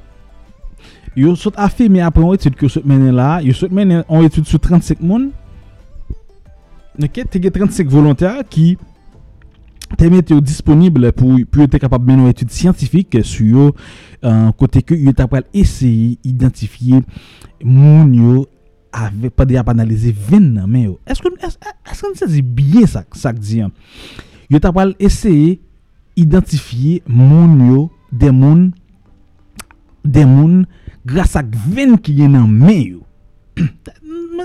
[1.18, 4.26] Yo sot afirme apre an etude ki yo sot menen la, yo sot menen an
[4.26, 5.30] etude sou 35 moun,
[6.98, 8.74] neke tege 35 volontèr ki
[10.00, 13.68] teme te yo disponible pou, pou yo te kapab menen an etude scientifique sou yo
[13.74, 17.04] uh, kote ke yo tapal eseye identifiye
[17.62, 18.48] moun yo
[18.94, 20.98] ave pade ap analize ven nan men yo.
[21.10, 23.70] Eske an se zi biye sak, sak diyan?
[24.50, 25.60] Yo tapal eseye
[26.18, 28.72] identifiye moun yo de moun
[30.04, 30.64] de moun
[31.06, 32.94] grâce à Gwen qui est dans mais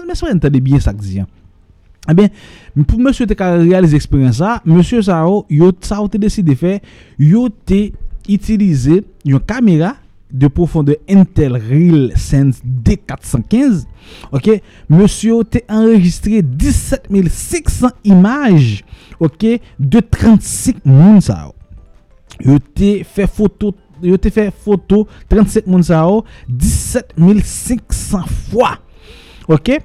[0.06, 1.20] mais ça entendez bien ça dit
[2.10, 2.28] eh bien
[2.86, 6.80] pour monsieur te réaliser l'expérience ça monsieur ça yo ça a décidé faire
[7.18, 7.90] yo te
[8.28, 9.94] utiliser une caméra
[10.30, 13.84] de profondeur Intel Real Sense D415
[14.32, 14.62] OK?
[14.88, 18.84] Monsieur te enregistré 17 600 images
[19.20, 19.46] OK?
[19.78, 21.50] De 35 moun ça
[22.40, 28.76] yo fait photo yo te fè foto 37 moun sa yo 17500 fwa.
[29.48, 29.78] Ok?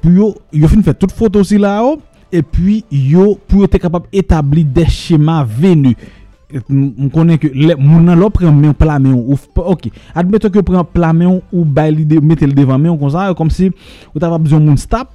[0.00, 1.98] Pou yo, yo fin fè tout foto si la yo,
[2.30, 5.92] e pi yo pou yo te kapab etabli de chema venu.
[6.50, 9.38] M konen ke le, moun nan lò pren men plan men ou.
[9.70, 13.12] Ok, admeto ke pren plan men ou bay li de, metel devan men ou kon
[13.14, 13.70] sa, yo kom si
[14.10, 15.12] ou ta va bezon moun stap.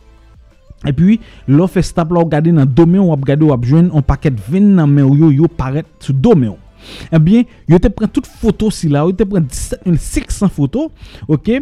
[0.85, 1.17] E pi
[1.49, 3.89] lò fè stap la ou gade nan do men ou ap gade ou ap jwen,
[3.91, 6.64] on paket ven nan men ou yo yo paret sou do men ou.
[7.09, 10.89] Eh Ebyen, yo te pren tout foto si la ou, yo te pren 17600 foto,
[11.31, 11.53] ok,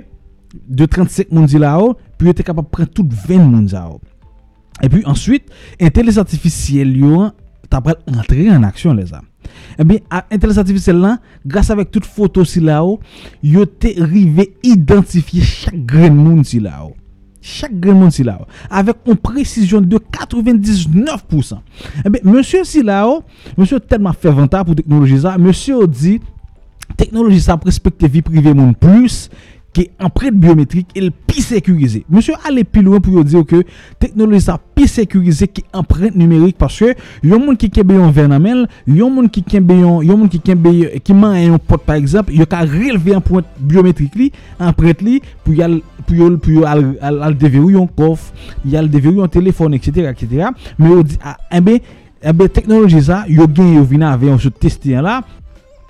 [0.53, 3.77] de 35 moun di la ou, pi yo te kapap pren tout 20 moun di
[3.77, 4.01] la ou.
[4.83, 5.45] E pi answit,
[5.81, 7.29] entelez artificiel yo,
[7.71, 9.27] tabral rentre en aksyon les am.
[9.81, 12.99] Ebyen, eh entelez artificiel lan, grasa vek tout foto si la ou,
[13.41, 16.97] yo te rive identifiye chak gren moun si la ou.
[17.43, 21.57] Chaque grain Silao avec une précision de 99%.
[22.05, 23.23] Eh bien, monsieur Silao,
[23.57, 26.21] monsieur tellement vantard pour technologie ça, monsieur dit
[26.95, 29.29] technologie ça respecte vie privée monde plus
[29.73, 32.05] ki empreinte biométrique est plus sécurisé.
[32.09, 33.63] Monsieur allez plus loin pour dire que
[33.99, 38.67] technologie ça plus sécurisé qui empreinte numérique parce que yon monde qui kembe yon vernamel,
[38.87, 40.69] yon monde qui kembe yon, yon monde qui kembe
[41.03, 45.53] qui man un porte par exemple, yon ka relever point biométrique li, empreinte li pour
[45.53, 48.31] yal pour yal pour yal al, al déverrouiller yon coffre,
[48.65, 50.49] yal déverrouiller yon téléphone etc etc.
[50.77, 51.79] Mais on dit ah, eh ben,
[52.21, 55.23] eh ben, technologie ça, yo gen yo vina avec on se tester là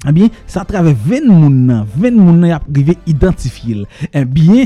[0.07, 3.85] eh bien, ça à travers 20 moun 20 moun a arrivé identifier.
[4.13, 4.65] Eh bien,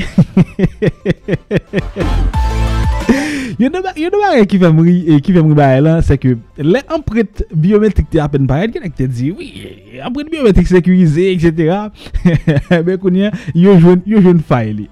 [3.58, 8.16] il y a des qui fait mourir qui fait là, c'est que les empreintes biométriques
[8.16, 9.74] à peine pareil qui te dit oui,
[10.04, 11.76] empreintes biométriques sécurisées etc.
[12.70, 14.88] Ben qu'on y a, yo jeune yo jeune faille.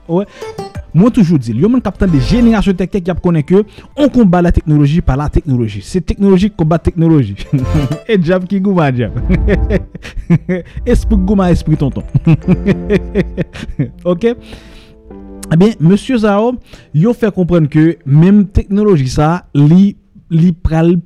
[0.96, 3.62] Moi toujours dit, yo mon capitaine de génération technique qui connaît que
[3.98, 5.82] on combat la technologie par la technologie.
[5.85, 7.37] C'est technologie combat technologie.
[8.09, 9.12] Et jab qui gouma jab.
[10.87, 12.02] esprit gouma esprit tonton.
[14.06, 14.24] OK?
[14.24, 16.54] Eh bien, monsieur Zao,
[16.94, 19.98] yo fait comprendre que même technologie ça li
[20.30, 20.96] li pral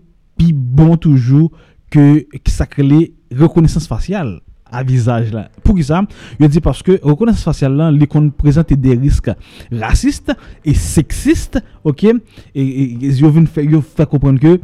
[0.55, 1.50] bon toujours
[1.90, 5.50] que ça crée reconnaissance faciale à visage là.
[5.62, 6.02] Pour qui ça?
[6.38, 8.06] Je dis parce que reconnaissance faciale là, les
[8.37, 9.30] présente des risques
[9.72, 10.33] racistes
[10.64, 12.04] et sexistes, OK?
[12.04, 12.16] Et
[12.54, 14.61] ils viennent faire fait comprendre que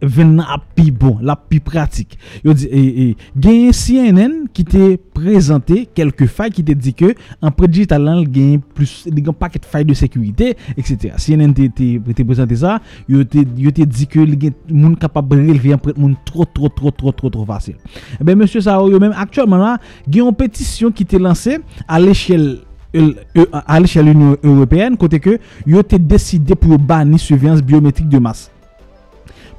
[0.00, 2.16] ven nan api bon, l'api pratik.
[2.44, 4.84] Yo di, e, e, CNN ki te
[5.16, 7.12] prezante kelke fay ki te di ke,
[7.44, 11.16] an pre digital lan gen plus, gen paket fay de sekurite, etc.
[11.20, 12.78] CNN te te prezante sa,
[13.10, 17.14] yo te di ke gen moun kapab releve an pre moun tro, tro, tro, tro,
[17.16, 17.76] tro, tro fasil.
[18.18, 19.74] E ben, Monsie Sao, yo men, aktualman la,
[20.06, 22.52] gen yon petisyon ki te lanse a l'eshel
[22.90, 25.36] a l'eshel Union Européenne, kote ke
[25.68, 28.48] yo te deside pou bani suvyans biometrik de mas.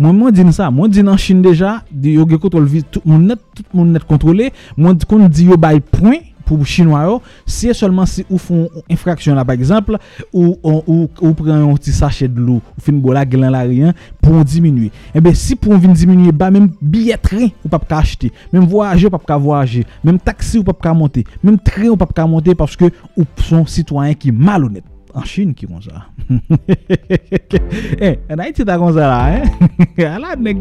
[0.01, 2.79] Mwen mwen di nan sa, mwen di nan Chine deja, di yo ge kontrol vi,
[2.81, 6.65] tout moun net, tout moun net kontrole, mwen di kon di yo bay point pou
[6.65, 9.99] chinois yo, se solman si ou fon infraksyon la par exemple,
[10.33, 13.53] ou, ou, ou, ou pren yon ti sachet de lou, ou fin bo la glan
[13.53, 14.89] la riyan, pou yon diminue.
[15.13, 18.31] Ebe eh si pou yon vin diminue ba, menm biye ren ou pap ka achete,
[18.49, 22.01] menm voyaje ou pap ka voyaje, menm taksi ou pap ka monte, menm tren ou
[22.01, 24.90] pap ka monte, paske ou son sitwanyen ki malounet.
[25.13, 26.05] En Chine ki kon sa.
[28.01, 30.05] Eh, en Haiti ta kon sa la, eh.
[30.07, 30.57] Ala neg.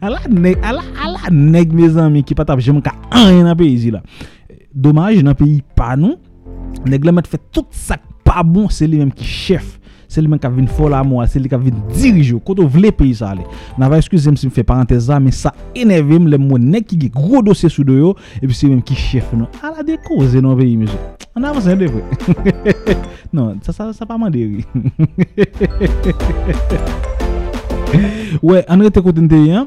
[0.00, 4.02] Ala neg, ala neg me zanmi ki patap jem ka an yon apè yizi la.
[4.72, 6.16] Domaj, yon apè yi pa nou.
[6.88, 9.76] Neg la met fè tout sak pa bon, se li menm ki chef.
[10.08, 12.36] c'est lui-même qui a venu faire l'amour, c'est lui qui a venu diriger.
[12.44, 13.46] Quand on veut le pays, ça allait.
[13.76, 17.42] N'a pas excusé, si je fais parenthèse mais ça énerve les monnaies qui ont gros
[17.42, 18.02] dossier sous deux,
[18.42, 19.46] et puis c'est même qui chef, non.
[19.62, 20.98] À la décause, non, pays, monsieur.
[21.36, 22.02] On avance, c'est vrai.
[23.32, 24.64] non, ça, ça, ça pas mandé,
[28.42, 29.66] Ouais, on était côté de hein?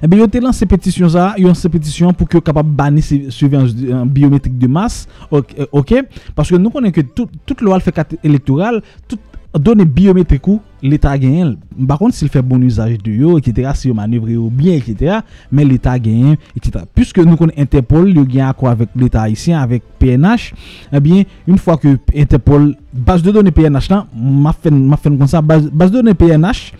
[0.00, 2.68] Eh Ebe yo te lan se petisyon za, yo se petisyon pou ki yo kapab
[2.76, 3.72] bani se surveillance
[4.12, 6.04] biometrik de mas, ok, euh, okay?
[6.36, 9.20] paske nou konen ke tout, tout lo al fe kat elektoral, tout
[9.50, 14.36] Donè biometrikou, l'Etat genyen, bakon l fè bon usaj de yo, etc., si yo manevre
[14.36, 16.84] yo bien, etc., men l'Etat genyen, etc.
[16.94, 20.52] Puske nou kon Interpol, yo genyen akwa avèk l'Etat Haitien, avèk PNH,
[20.94, 25.42] ebyen, eh un fwa ke Interpol, bas de donè PNH lan, ma fèn kon sa,
[25.42, 26.70] bas, base de donè PNH,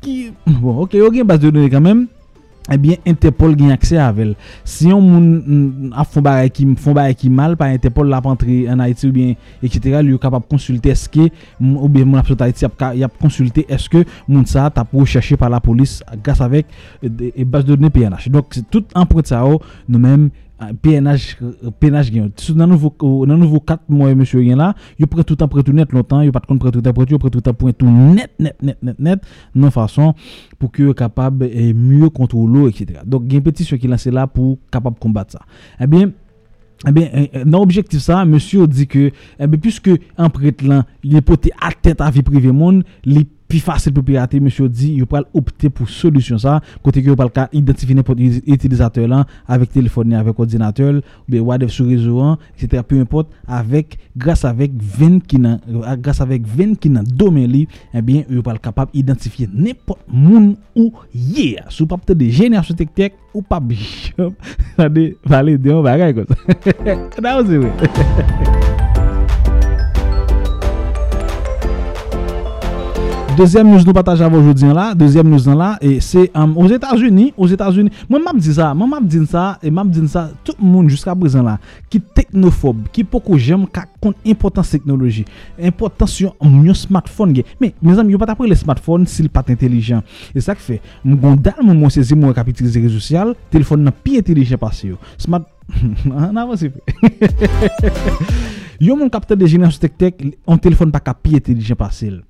[0.00, 0.16] ki,
[0.46, 2.06] bon, ok, yo genyen bas de donè kanmèm,
[2.70, 4.34] ebyen eh Interpol gen akse avel.
[4.64, 9.14] Si yon moun a fon bagay ki mal, pa Interpol la pantri an Haiti ou
[9.14, 12.66] bien, etc., li kapap konsulte eske, ou bien moun apsot Haiti,
[13.00, 16.70] yap konsulte eske moun sa ta pou chache pa la polis gas avek
[17.02, 18.30] e bas de dene PNH.
[18.30, 20.30] Donk, tout anpret sa ou, nou menm,
[20.82, 22.30] PNH gen yon.
[22.58, 26.24] Nan nouvo kat mwen monsye gen la, yo pre tout an pre tout net lontan,
[26.26, 29.28] yo pat kon pre pre tout, yo pre pre tout net, net, net, net, net,
[29.56, 30.12] nan fason
[30.60, 31.72] pou ki yo kapab e
[32.14, 33.00] kontrolo, etc.
[33.04, 35.44] Donk gen petisyon ki lanse la pou kapab kombat sa.
[35.80, 36.12] Ebyen,
[36.86, 39.60] ebyen, nan objektif sa, yo di ke, ebyen,
[43.50, 47.16] pi fasil pou pirate, monsye di, yo pral opte pou solusyon sa, kote ki yo
[47.18, 52.38] pral ka identifi nepot itilizateur lan, avek telefoni, avek ordinateur, ou wadev sou rezo an,
[52.56, 52.80] etc.
[52.86, 55.58] Peu import, avek, grasa avek ven ki nan,
[56.02, 57.64] grasa avek ven ki nan domen li,
[57.96, 62.94] ebyen, yo pral kapab identifi nepot moun ou ye, sou papte de jenye asyo tek
[62.96, 64.34] tek, ou pap jom,
[64.76, 66.58] sa de, vali de yon bagay kon sa.
[67.14, 67.38] Kada
[73.40, 77.46] Deuxième news nous partageons aujourd'hui là, deuxième news là, et c'est um, aux États-Unis, aux
[77.46, 77.88] États-Unis.
[78.06, 80.90] Moi, m'a dit ça, moi m'a dit ça, et m'a dit ça, tout le monde
[80.90, 85.24] jusqu'à présent là, qui technophobe, qui beaucoup j'aime, qui compte importance technologie,
[85.58, 87.32] importance sur un smartphone.
[87.58, 90.02] Mais mes amis, pas après les smartphones s'il pas intelligent.
[90.34, 93.90] Et ça que fait, mon dal, mon saisi, mon capitaliser les réseaux sociaux, téléphone n'a
[93.90, 94.92] plus intelligent passé.
[95.16, 95.44] Smart,
[96.14, 96.62] ah, on avance.
[98.82, 100.12] Yo mon capteur de génération tech tech,
[100.46, 102.20] un téléphone pas capable intelligent passer.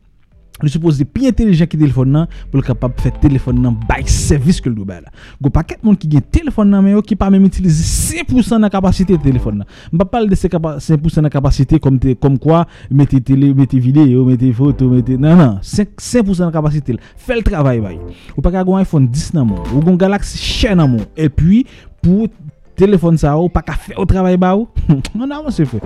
[0.64, 4.60] Li suppose pi intelijen ki telefon nan pou l kapap fè telefon nan bay servis
[4.62, 5.12] ke l do bay la.
[5.40, 8.60] Go pa ket moun ki gen telefon nan men yo ki pa men m'utilize 5%
[8.60, 9.68] nan kapasite telefon nan.
[9.94, 15.16] Mpa pal de 5% nan kapasite kom kwa mette tele, mette video, mette foto, mette...
[15.20, 17.02] Nan nan, 5% nan kapasite l.
[17.20, 17.98] Fè l travay bay.
[18.36, 19.56] Ou pa ka gwen iPhone 10 nan.
[19.70, 21.08] Ou gwen Galaxy Share nan moun.
[21.16, 21.64] E pi
[22.00, 22.30] pou...
[22.80, 24.68] Telefon sa ou, pa ka fe ou travay ba ou?
[25.14, 25.80] Nan, se fe.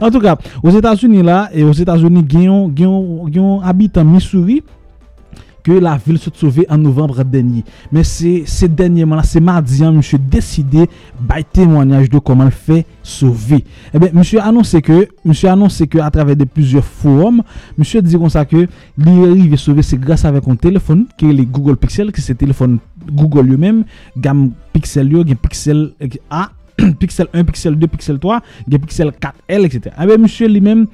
[0.00, 4.60] En tout ka, ou Etats-Unis la, ou Etats-Unis genyon habite en Missouri,
[5.66, 7.24] ke la vil se tsove en novembre.
[7.26, 10.86] Men se denye man la, se mardian, monsye deside
[11.18, 13.62] bay temwanyaj de koman fe sove.
[13.94, 17.42] Ebe, monsye anonse ke, monsye anonse ke a travè de plouzyor forum,
[17.78, 18.66] monsye di kon sa ke,
[19.00, 22.78] li rive sove se grase avè kon telefon, ke li Google Pixel, ki se telefon
[23.10, 23.84] Google yo menm,
[24.16, 26.48] gam pixel yo, gen pixel eh, A,
[27.00, 29.92] pixel 1, pixel 2, pixel 3, gen pixel 4L, etc.
[29.96, 30.86] Abe, msye li menm,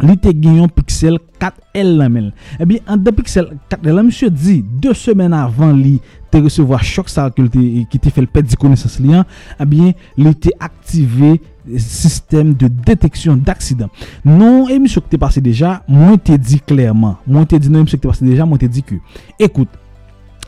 [0.00, 2.30] li te gen yon pixel 4L la men.
[2.56, 5.98] Eh ebi, an de pixel 4L la, msye di, 2 semen avan li
[6.30, 9.26] te resevo a chok sa ki te fel pet di konesans li an,
[9.60, 9.90] ebi,
[10.20, 13.90] li te aktive eh sistem de deteksyon d'aksidan.
[14.24, 18.00] Non, emisyon ki te pase deja, mwen te di klerman, mwen te di non emisyon
[18.00, 18.98] ki te pase deja, mwen te di ki,
[19.38, 19.76] ekout,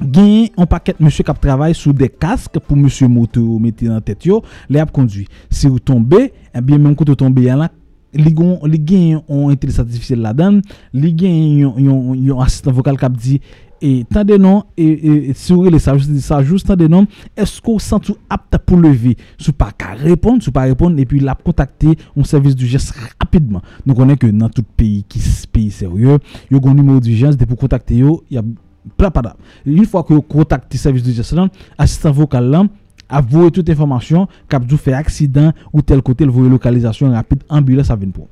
[0.00, 4.02] gen yon paket monsye kap travay sou de kask pou monsye moto ou mette nan
[4.04, 4.40] tet yo,
[4.72, 5.26] le ap kondwi.
[5.52, 7.70] Si ou tombe, eh ebyen men kote ou tombe yan la,
[8.12, 10.60] li gen yon intelis artificiel la dan,
[10.92, 13.38] li gen yon asistan vokal kap di,
[13.82, 18.14] e tan denon, e, e, e si ou re le sajous, tan denon, esko sentou
[18.30, 22.54] apta pou levi, sou pa ka repon, sou pa repon, epi la kontakte yon servis
[22.58, 23.64] du jes rapidman.
[23.82, 26.20] Nou konen ke nan tout peyi ki peyi serye,
[26.52, 28.44] yo gon numero du jes, de pou kontakte yo, ya...
[28.84, 29.36] y a plein pas d'ap.
[29.66, 32.64] une fois que vous contactez le service d'urgence là assistant vocal là
[33.08, 37.96] avouer toute information cap du fait accident ou tel côté voyer localisation rapide ambulance à
[37.96, 38.28] venir pour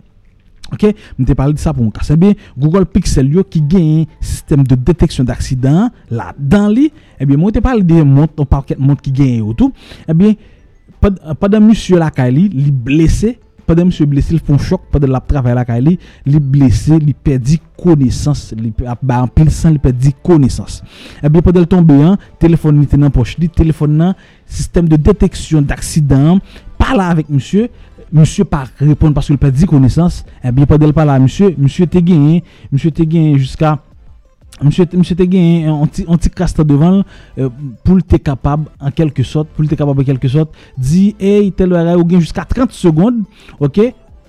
[0.72, 0.86] Ok,
[1.18, 4.76] je te parle de ça pour mon bien Google Pixel qui gagne un système de
[4.76, 6.92] détection d'accident là dans li.
[7.18, 9.72] Eh bien, moi te parle de montre, de montre qui gagne ou tout.
[10.06, 10.34] Eh bien,
[11.00, 13.40] pad- pendant monsieur la Kali, li blessé,
[13.70, 15.96] pendant monsieur blessé, il font choc, pendant la travail la Kali,
[16.26, 20.82] li blessé, li perdu connaissance, li pe- ba en pile sang, li perdu connaissance.
[21.22, 24.14] Eh bien, pendant le tomber, hein, téléphone était dans poche, téléphone nan,
[24.44, 26.40] système de détection d'accident,
[26.76, 27.68] parle avec monsieur,
[28.12, 31.86] monsieur pas répondre parce qu'il perdit connaissance, eh bien, pendant le parle à monsieur, monsieur
[31.86, 32.42] te gagné,
[32.72, 33.78] monsieur te gagné jusqu'à
[34.62, 37.02] Monsieur, monsieur te gagné un petit devant
[37.38, 37.48] euh,
[37.82, 41.72] pour le capable en quelque sorte pour le capable en quelque sorte dit hey tel
[41.72, 43.22] ou gain jusqu'à 30 secondes
[43.58, 43.80] OK?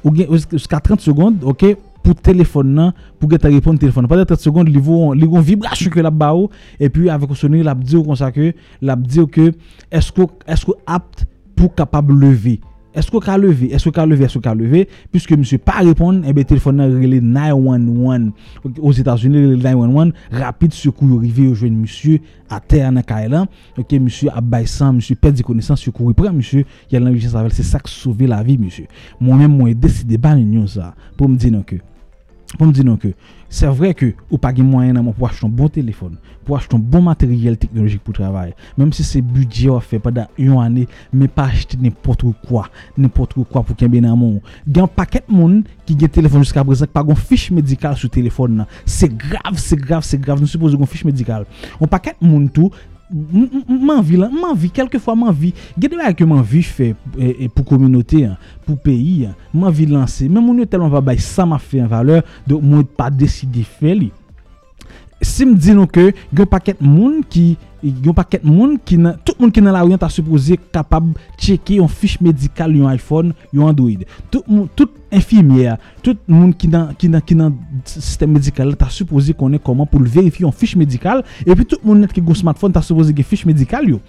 [0.05, 0.15] Ou
[0.51, 1.75] jusqu'à 30 secondes OK?
[2.01, 4.07] Pour téléphone pour que tu répondre téléphone.
[4.07, 6.49] Pendant 30 secondes il vont il vont vibration que la ba ou,
[6.79, 8.31] et puis avec au sonnerie l'a dit comme ça
[8.81, 9.51] l'a dit que
[9.91, 11.25] est-ce que est-ce que apte
[11.57, 12.61] pour capable lever?
[12.93, 14.87] Est-ce que ka est-ce que ka est-ce que ka lever?
[15.11, 18.31] Puisque monsieur pas répondre et bien téléphone nan relé 911
[18.63, 22.19] Ok, aux États-Unis le 911 rapide secours arrivé au jeune monsieur
[22.49, 26.65] à terre dans Kailan OK monsieur a bail sang monsieur perd connaissance secours prend monsieur.
[26.89, 28.85] Il y a l'urgence avec c'est ça qui sauver la vie monsieur.
[29.19, 31.75] Moi-même moi décidé ban union ça pour me dire non que
[32.57, 33.09] pour me dire que
[33.49, 36.79] c'est vrai que ou pas de moyen pour acheter un bon téléphone pour acheter un
[36.79, 38.53] bon matériel technologique pour travailler.
[38.77, 43.63] Même si c'est budget fait pendant une année mais pas acheter n'importe quoi n'importe quoi
[43.63, 46.07] pour qu'il y ait mon il y a un paquet de monde qui a un
[46.07, 48.65] téléphone jusqu'à présent pas une fiche médicale sur téléphone nan.
[48.85, 50.39] c'est grave c'est grave c'est grave.
[50.39, 51.45] Nous supposons une fiche médicale.
[51.79, 52.71] Un paquet de monde tout
[53.67, 58.37] m'envie là m'envie quelquefois m'envie gade bagay que m'envie fait et, et pour communauté hein,
[58.65, 62.23] pour pays hein, m'envie lancer même on tellement va bay ça m'a fait en valeur
[62.47, 63.97] donc moi pas décider faire
[65.21, 69.51] si me dit que yon paquet moun qui yon paquet moun qui nan, tout moun
[69.51, 74.05] qui dans la rue t'a supposé capable checker une fiche médicale yon iPhone yon Android.
[74.29, 74.43] Tout
[74.75, 77.51] tout infirmière tout moun qui dans qui dans qui dans
[77.85, 81.23] système médical t'a supposé comment pour le vérifier une fiche médicale.
[81.45, 83.99] Et puis tout moun net qui go smartphone t'a supposé une fiche médicale yo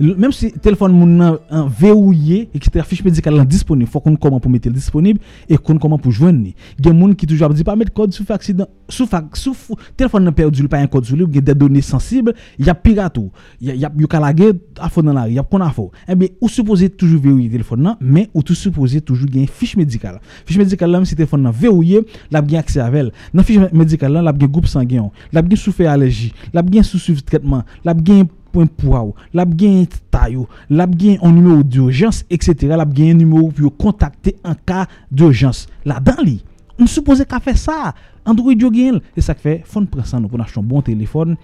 [0.00, 4.16] même si téléphone moun nan an verrouillé et que fiche médicale nan disponible faut qu'on
[4.16, 6.54] comment pour mettre le disponible et qu'on comment pour joindre ni.
[6.82, 9.56] Gen moun qui toujours dit pas mettre code sous accident sous sous
[9.96, 12.70] téléphone nan perdu pas un code sur lui ou gen des données sensibles il y
[12.70, 13.18] a pirate
[13.60, 15.90] il y a y a à fond dans la rue y a qu'on a faux.
[16.08, 19.76] Eh bien ou supposé toujours verrouiller téléphone nan mais ou tout supposé toujours gen fiche
[19.76, 20.20] médicale.
[20.46, 22.00] Fiche médicale même si téléphone nan verrouillé
[22.30, 23.12] la gen accès avec elle.
[23.34, 26.98] Dans fiche médicale là la gen groupe sanguin la gen souffert allergie la gen sous
[26.98, 30.38] suivi traitement la gen point poids la gen taille
[30.70, 32.54] la un numéro d'urgence etc.
[32.68, 35.66] la un numéro pour contacter en cas d'urgence.
[35.84, 36.44] Là dans li
[36.78, 37.94] on suppose qu'a fait ça.
[38.24, 38.70] Android yo
[39.16, 41.36] et ça que fait faut prendre ça nous pour acheter un bon téléphone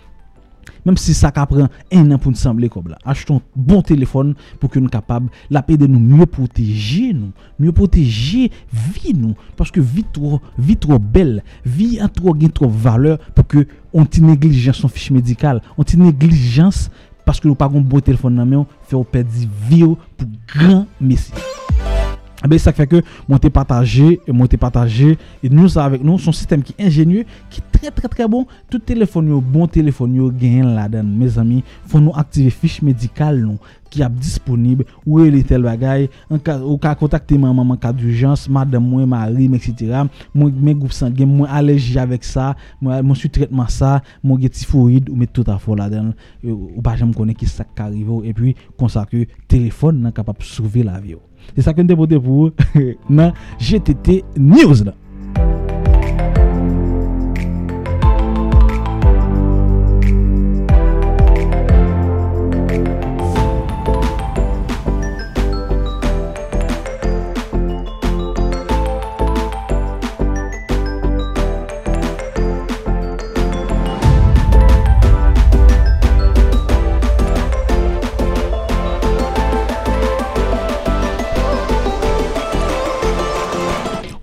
[0.85, 2.99] même si ça prend un an pour nous sembler comme là.
[3.05, 7.33] Achetons un bon téléphone pour que nous capable la paix de nous mieux protéger nous
[7.59, 9.35] mieux protéger vie nous.
[9.57, 13.66] Parce que vie trop vie trop belle vie a trop gain trop valeur pour que
[13.93, 15.62] on négligence son fiche médicale.
[15.77, 16.91] On ti négligence
[17.25, 19.31] parce que nous pas un bon téléphone dans main fait perdre
[19.69, 21.33] vie ou pour grand messie
[22.41, 26.62] Ah ben, ça fait que monter partager monter partager et nous avec nous son système
[26.62, 28.47] qui est ingénieux qui est très très très bon.
[28.70, 33.41] Tout téléphone yo, bon téléphone yo gain là-dedans mes amis faut nous activer fiche médicale
[33.41, 33.59] non
[33.91, 34.84] qui est disponible.
[35.07, 36.11] Ou elle tel bagaille?
[36.30, 40.03] En cas ou cas contacter maman en cas d'urgence madame moi Marie etc.
[40.34, 42.55] moi mes groupes sanguins moi allergie avec ça.
[42.80, 44.03] Moi mon sous traitement ça.
[44.22, 46.12] Mon typhoïde ou mettre tout à fond là-dedans
[46.45, 49.16] ou pas jamais connaît qui ça arrive et puis consacre
[49.49, 51.16] téléphone capable sauver la vie
[51.55, 52.51] C'est ça que nous dévoté pour vous
[53.11, 54.85] dans GTT News.
[54.85, 54.95] Là.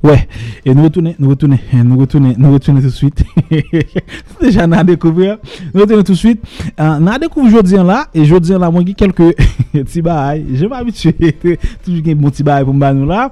[0.06, 0.28] Ouais,
[0.64, 3.24] et nous retournons, nous retournons, nous retournons, nous retournons tout de suite.
[4.39, 5.38] Déjà, on a découvert,
[5.74, 6.43] nous retournons tout de suite.
[6.80, 9.36] Euh, on a découvert aujourd'hui là, et aujourd'hui là, moi, quelques
[9.74, 10.45] petits bails.
[10.53, 11.12] Je m'habitue,
[11.84, 13.32] toujours des petits bails pour nous là.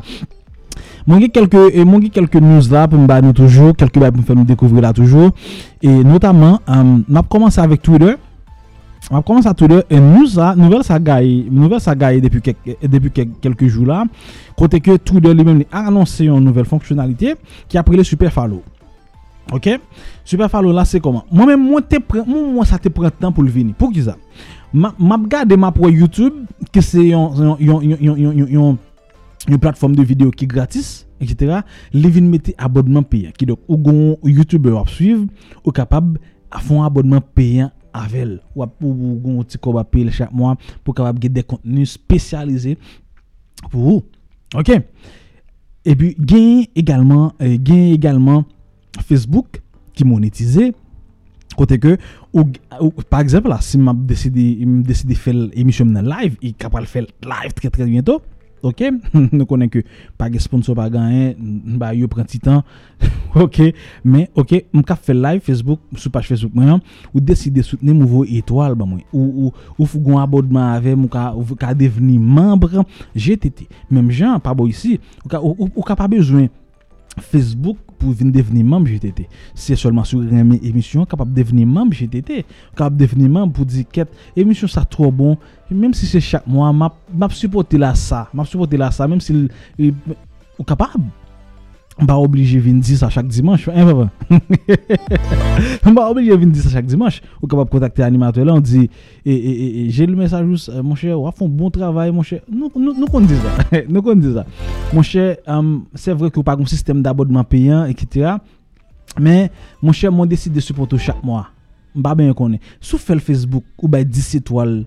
[1.06, 4.36] Moi, j'ai quelques, moi, quelques news là pour nous toujours, quelques bails pour me faire
[4.36, 5.30] nous découvrir là toujours.
[5.80, 8.16] Et notamment, euh, on a commencé avec Twitter.
[9.12, 11.00] Mwen koman sa tou de, nouvel sa
[11.96, 13.12] gaye depi
[13.44, 14.06] kelke jou la,
[14.60, 17.36] kote ke tou de li men li anonsen yon nouvel fonksyonalite
[17.68, 18.64] ki apre le Super Fallow.
[19.52, 19.68] Ok?
[20.24, 21.26] Super Fallow la se koman?
[21.34, 23.76] Mwen men mwen sa te pren tan pou l vini.
[23.76, 24.16] Pou ki sa?
[24.74, 28.80] Map gade map wè YouTube ki se yon
[29.60, 31.60] platform de video ki gratis, etc.
[31.92, 33.36] Li vini mette abodman peyen.
[33.36, 35.28] Ki dok ou gon YouTuber ap suiv,
[35.66, 36.16] ou kapab
[36.54, 39.58] a fon abodman peyen avec ou ou gon petit
[39.92, 42.78] payer chaque mois pour capable des contenus spécialisés
[43.70, 44.04] pour vous.
[44.56, 44.72] Ok?
[45.86, 48.46] Et puis, gain également, euh, gain également
[49.06, 49.62] Facebook
[49.94, 50.74] qui monétisé.
[51.56, 51.98] Côté que,
[52.34, 52.46] ou,
[53.10, 57.54] par exemple, là, si je décidé, décidé de faire l'émission live, il capable faire live
[57.54, 58.22] très très bientôt.
[58.64, 58.82] Ok,
[59.34, 59.80] nous connaissons que
[60.18, 62.64] pas de sponsor pas gagné, bah yo prend petit temps.
[63.36, 63.62] ok,
[64.06, 66.80] mais ok, on ka fait live Facebook sur page Facebook moi
[67.14, 69.00] ou décider soutenir nouveau étoile bah moi.
[69.12, 71.44] Ou ou ou un abonnement avec ou ka ou
[71.76, 73.68] devenir membre GTT.
[73.92, 76.48] Même gens pas bon ici, ou ou, ka pas besoin.
[77.20, 79.28] Facebook pour venir devenir membre GTT.
[79.56, 82.46] C'est seulement sur une émission capable de devenir membre GTT,
[82.76, 84.02] capable de devenir membre pour dire que
[84.36, 85.38] émission ça trop bon,
[85.72, 89.48] même si c'est chaque mois, m'a supporter là ça, m'a supporter là ça même si
[89.80, 91.04] ou capable
[92.00, 93.70] on obligé de venir dire ça chaque dimanche.
[93.70, 94.10] Hein, papa?
[95.86, 97.22] on va obligé de venir dire ça chaque dimanche.
[97.42, 98.90] On capable de contacter l'animateur là, on dit
[99.26, 102.42] j'ai le message euh, mon cher, on fait un bon travail, mon cher.
[102.50, 103.82] Nous, nous, nous, on dit ça.
[103.90, 104.46] nous, on dit ça.
[104.92, 108.36] Mon cher, euh, c'est vrai que pas un système d'abonnement payant, etc.
[109.20, 111.48] Mais, mon cher, on décide de supporter chaque mois.
[111.96, 112.60] Mba ben connaît.
[112.82, 114.86] Sous fait le Facebook, ou ben 10 étoiles,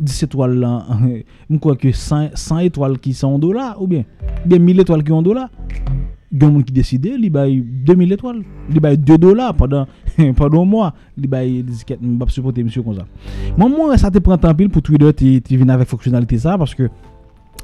[0.00, 0.86] 10 étoiles là,
[1.50, 4.04] je crois que 100, 100 étoiles qui sont en dollars, ou bien,
[4.46, 5.22] bien 1000 étoiles qui sont en
[6.32, 8.40] gen moun ki deside, li bay 2000 etwal,
[8.72, 9.90] li bay 2 dola padan,
[10.38, 13.06] padan mwa, li bay diziket, mbap supporte msye kon sa.
[13.56, 16.90] Mwen mwen sa te prentan pil pou Twitter ti, ti vin avèk foksyonalite sa, paske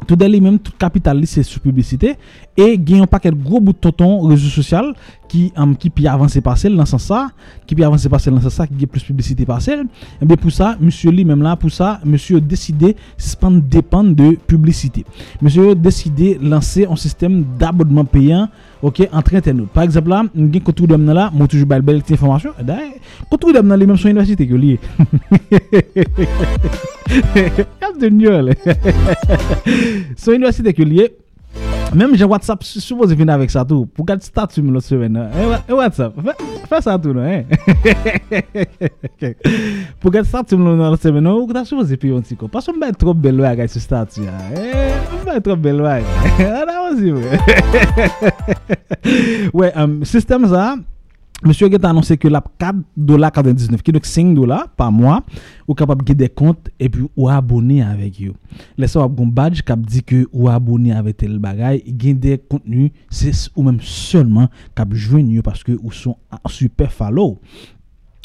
[0.07, 2.17] tout d'ailleurs même tout capital c'est sur publicité
[2.57, 4.95] et gagne un paquet de gros bout de tonton réseau social
[5.29, 7.31] qui um, qui peut avancer parcelle dans ça
[7.67, 9.85] qui peut avancer parcelle dans ce sens ça qui a plus publicité parcelle et
[10.23, 14.15] eh bien pour ça monsieur lui même là pour ça monsieur a décidé suspendre dépendre
[14.15, 15.05] de publicité.
[15.41, 18.49] Monsieur a décidé lancer un système d'abonnement payant
[18.83, 22.51] OK entre internet par exemple là gagne contour d'homme là moi toujours belle belle information
[22.61, 22.93] d'ailleurs
[23.31, 24.81] contour d'homme là les mêmes sur université que lié
[27.81, 28.09] Cap de.
[30.17, 31.15] Son université que lié.
[31.93, 35.29] Mèm jè WhatsApp souboze vin avèk sa tou, pou gade statu mè lòt semen nan.
[35.69, 36.17] E WhatsApp,
[36.71, 37.45] fè sa tou nan, e.
[40.01, 42.49] Pou gade statu mè lòt semen nan, ou gade souboze pi yon ti ko.
[42.53, 44.33] Pasou mbè trop bel wè agay sou statu ya.
[45.19, 45.99] Mbè trop bel wè.
[46.49, 47.29] An avon si wè.
[49.53, 49.73] Wè,
[50.09, 50.71] sistem sa,
[51.45, 55.25] Monsieur a annoncé que la 4 dollars 99 qui est donc 5 dollars par mois
[55.67, 58.33] ou capable de des comptes et puis ou abonné avec eux.
[58.79, 63.33] Laissez un badge qui dit que ou abonné avec tel bagage, il des contenus c'est
[63.57, 66.17] ou même seulement cap joindre parce que ou sont
[66.47, 67.41] super follow.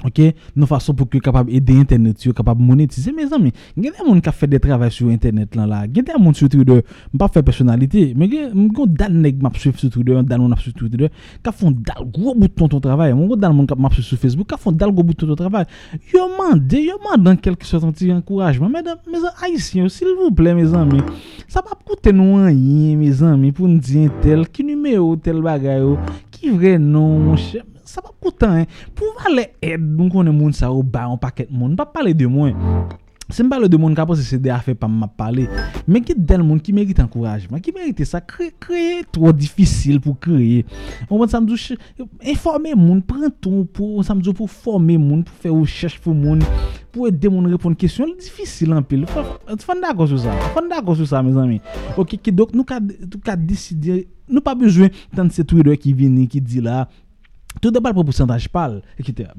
[0.06, 0.22] Ok,
[0.56, 3.52] nous façon pour que capable aider internet, capable monétiser mes amis.
[3.76, 5.86] Il y a des gens qui fait des travaux sur internet là là.
[5.88, 6.82] Il y a des gens sur Twitter,
[7.18, 10.40] pas faire personnalité, mais il y a des gens nèg m'a suivre sur Twitter, dans
[10.40, 11.10] on sur Twitter,
[11.44, 13.14] qui font dal gros bout de ton travail.
[13.14, 15.66] Mon dans mon m'a sur Facebook, qui font dal gros bout de ton travail.
[16.14, 18.70] Yo mande, yo mande sorte un petit encouragement.
[18.70, 21.02] Mesdames, mes haïtiens, s'il vous plaît mes amis.
[21.48, 25.82] Ça va coûter nous rien mes amis pour nous dire tel qui numéro tel bagay
[26.30, 28.64] qui vrai non mon cher sa pa koutan.
[28.98, 32.30] Pou valè ed, moun konen moun sa ou ba an paket moun, pa pale de
[32.30, 32.56] mwen.
[33.28, 35.50] Se m pale de moun kapos se se de afe pa m ap pale,
[35.84, 40.16] men ki del moun ki merite ankorajman, ki merite sa, kreye, kreye, tro difisil pou
[40.16, 40.62] kreye.
[41.10, 41.60] Ou moun samdou,
[42.24, 46.40] informe moun, prenton pou, samdou pou forme moun, pou fe ou chèche pou moun,
[46.96, 49.04] pou ede moun repon kèsyon, difisil anpil.
[49.12, 51.60] Fanda gos ou sa, fanda gos ou sa, mes ami.
[52.00, 55.92] Ok, ki dok, nou ka, nou ka deside, nou pa bejwen tan se twidwe ki
[56.00, 56.86] vini, ki di la,
[57.62, 59.30] tout d'abord pour pourcentage parle etc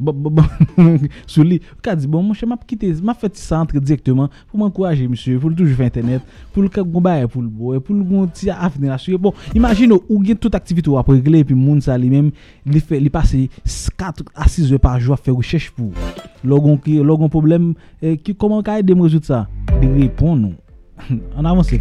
[1.26, 4.58] sur lui qu'a dit bon mon cher m'a quitté m'a fait ça entre directement pour
[4.58, 8.26] m'encourager monsieur pour toujours faire internet pour le combat pour le boy pour le bon
[8.26, 12.10] petit avenir là bon imagine ou gain toute activité pour régler puis monde ça lui
[12.10, 12.30] même
[12.66, 13.34] il fait il passe
[13.96, 15.90] 4 à 6 heures par jour à faire recherche pour
[16.44, 19.48] logon qui logon problème qui comment qu'a aider résoudre ça
[19.82, 20.54] il répond non
[21.36, 21.80] On avance frère.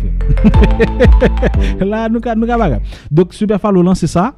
[1.80, 2.48] Là nous nous.
[3.12, 4.34] Donc Super Fallo lan c'est ça.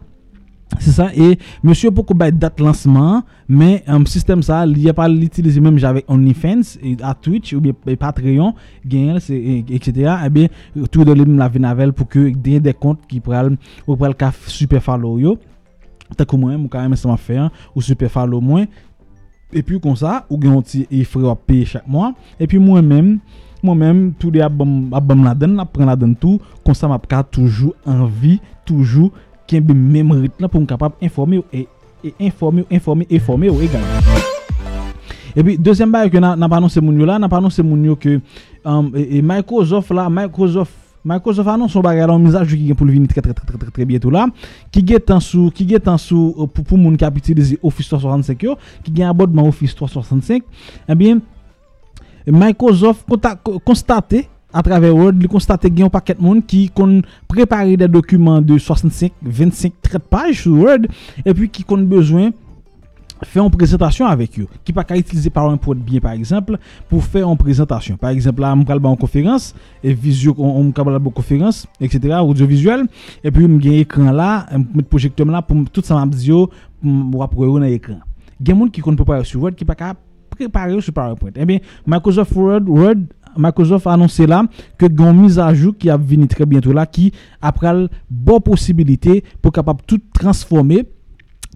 [0.78, 4.93] C'est ça, et monsieur beaucoup bah, date lancement, mais un système ça, il n'y a
[4.93, 8.53] pas l'utiliser même avec OnlyFans, et à Twitch ou bien Patreon,
[8.86, 10.15] gain, etc.
[10.26, 10.47] Et bien,
[10.91, 13.49] tout de même la navel pour que des des comptes qui pourraient
[13.88, 15.38] ou pourraient le super follow yo.
[16.15, 17.39] Tant que moi, quand même ça m'a fait
[17.76, 18.65] ou super follow moins.
[19.51, 22.13] Et puis comme ça, ou petit et frais à payer chaque mois.
[22.39, 23.20] Et puis moi-même,
[23.63, 28.39] moi-même, tous les abonnements la donne, prend la donne tout, comme ça m'a toujours envie,
[28.65, 29.11] toujours
[29.49, 31.67] qui le même rythme pour capable d'informer et,
[32.03, 33.87] et informer, informer, informer également.
[35.35, 38.21] Et puis, deuxième bail que n'a pas annoncé mon là, n'a pas annoncé mon que
[38.63, 40.71] um, Microsoft là, Microsoft
[41.03, 43.71] Microsoft annonce son bagage en mise à jour qui pour venir très très très très
[43.71, 44.27] très bientôt là
[44.69, 47.87] qui est en sous qui est en sous euh, pour pour moun qui utilise Office
[47.87, 48.37] 365
[48.83, 50.43] qui a un abonnement Office 365
[50.89, 51.19] eh bien
[52.27, 53.05] Microsoft
[53.63, 57.01] constaté à travers Word, il constate qu'il y a un paquet de monde qui ont
[57.27, 60.79] préparé des documents de 65, 25, 30 pages sur Word
[61.25, 62.31] et puis qui ont besoin
[63.23, 67.29] faire une présentation avec eux, qui pas qu'à utiliser PowerPoint bien par exemple pour faire
[67.29, 67.97] une présentation.
[67.97, 72.17] Par exemple, là, je en conférence et visio on me en conférence, etc.
[72.21, 72.85] audiovisuel
[73.23, 77.23] et puis je un écran là, un projecteur là pour tout ça m'a dit pour
[77.23, 77.99] apprendre dans l'écran.
[78.39, 79.95] Il y a gens qui préparé sur Word qui pas qu'à
[80.29, 81.31] préparer sur PowerPoint.
[81.35, 82.97] Eh bien, Microsoft Word, Word
[83.39, 84.43] Microsoft a annoncé là
[84.77, 87.11] que une mise à jour qui a venu très bientôt là qui
[87.41, 90.85] après bonne possibilité pour capable tout transformer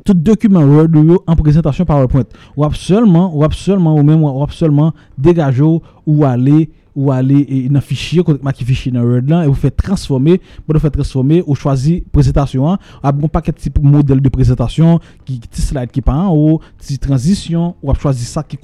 [0.05, 0.89] tout document Word
[1.27, 2.25] en présentation PowerPoint.
[2.57, 5.63] Ou seulement ou seulement ou même ou seulement dégager
[6.05, 8.21] ou aller ou aller dans fichier
[8.53, 12.67] qui fichier dans Word là et vous faites transformer pour faire transformer ou choisir présentation
[12.67, 16.61] a un paquet de type modèle de présentation qui petit slide qui pas en haut
[16.77, 18.57] petit transition ou choisir ça qui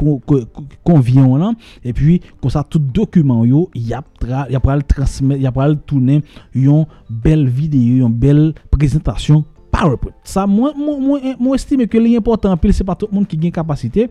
[0.84, 1.54] convient là
[1.84, 4.04] et puis comme ça tout document yo y a
[4.50, 10.12] y a le transmettre y a une belle vidéo une belle présentation PowerPoint.
[10.24, 13.52] Ça, moi, moi, moi, estime que l'important, c'est pas tout le monde qui a une
[13.52, 14.10] capacité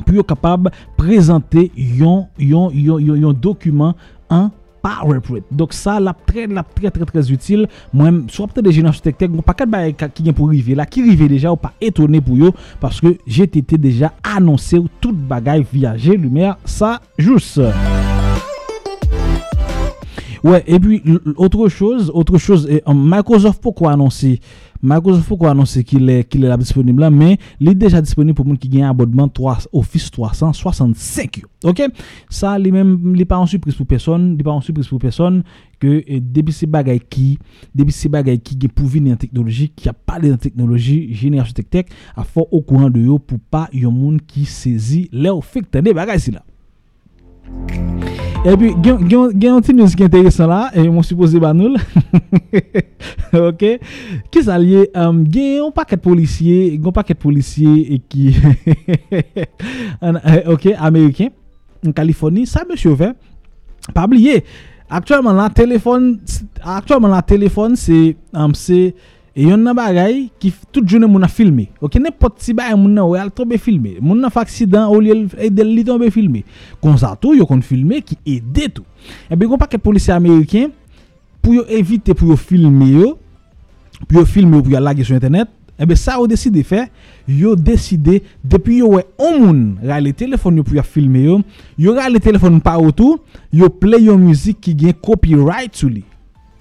[0.00, 3.96] pou yo kapab prezante yon, yon, yon, yon dokumen
[4.32, 4.50] an
[4.82, 5.46] PowerPoint.
[5.54, 7.68] Dok sa lap tre, lap tre, tre, tre util.
[7.94, 10.76] Mwen, sou apte de jenaj tek tek, mwen pa kat baye ki gen pou rive
[10.78, 15.16] la, ki rive deja ou pa etone pou yo, paske JTT deja anonse ou tout
[15.30, 17.60] bagay viaje lumière sa jous.
[20.42, 21.00] Ouais, et puis,
[21.36, 24.40] autre chose, autre chose, euh, Microsoft pourquoi annoncer
[24.82, 28.44] Microsoft faut annoncer qu'il est, qu'il est disponible là, mais il est déjà disponible pour
[28.44, 31.42] les gens qui un abonnement 3, Office 365.
[31.64, 31.82] Ok?
[32.28, 35.44] Ça, il n'est pas en surprise pour personne, il pas en surprise pour personne
[35.78, 37.38] que eh, depuis ces bagailles qui,
[37.74, 41.70] depuis ces bagailles qui pour venir en technologie, qui a parlé en technologie, génération tech
[41.70, 45.08] tech, à fort au courant de eux pour pas y monde qui saisit
[45.42, 46.42] fait des bagailles là.
[48.42, 49.04] E pi gen
[49.38, 51.76] yon ti news ki enteresan la, e moun suppose banoul.
[53.50, 53.62] ok.
[54.34, 58.32] Ki sa liye, um, gen yon paket polisye, gen yon paket polisye e ki,
[60.56, 61.30] ok, Ameriken,
[61.86, 63.12] en Kaliforni, sa mè chouve,
[63.94, 64.40] pa bliye,
[64.90, 66.10] aktuelman la telefon,
[66.62, 68.88] aktuelman la telefon se, um, se,
[69.34, 71.66] et yon nan bagay ki tout jounen moun a filme.
[71.80, 73.96] Ok, nepot si bagay moun nan ou al tombe filme.
[74.00, 74.44] Moun nan fa
[74.88, 76.44] ou li el li tombe filme.
[76.80, 78.84] Kon sa tou, yo kon filme ki ede tou.
[79.32, 80.70] Ebe kon pa polisi Ameriken,
[81.42, 83.16] pou yo evite pou yo filme yo,
[84.06, 86.84] pou yo filme yo pou yo lage sou internet, ebe sa ou deside fe,
[87.26, 91.40] yo deside, depi yo we on moun rale telefon yo pou yo filme yo,
[91.80, 93.18] yo rale telefon pa ou tou,
[93.50, 96.04] yo play yo müzik ki gen copyright sou li.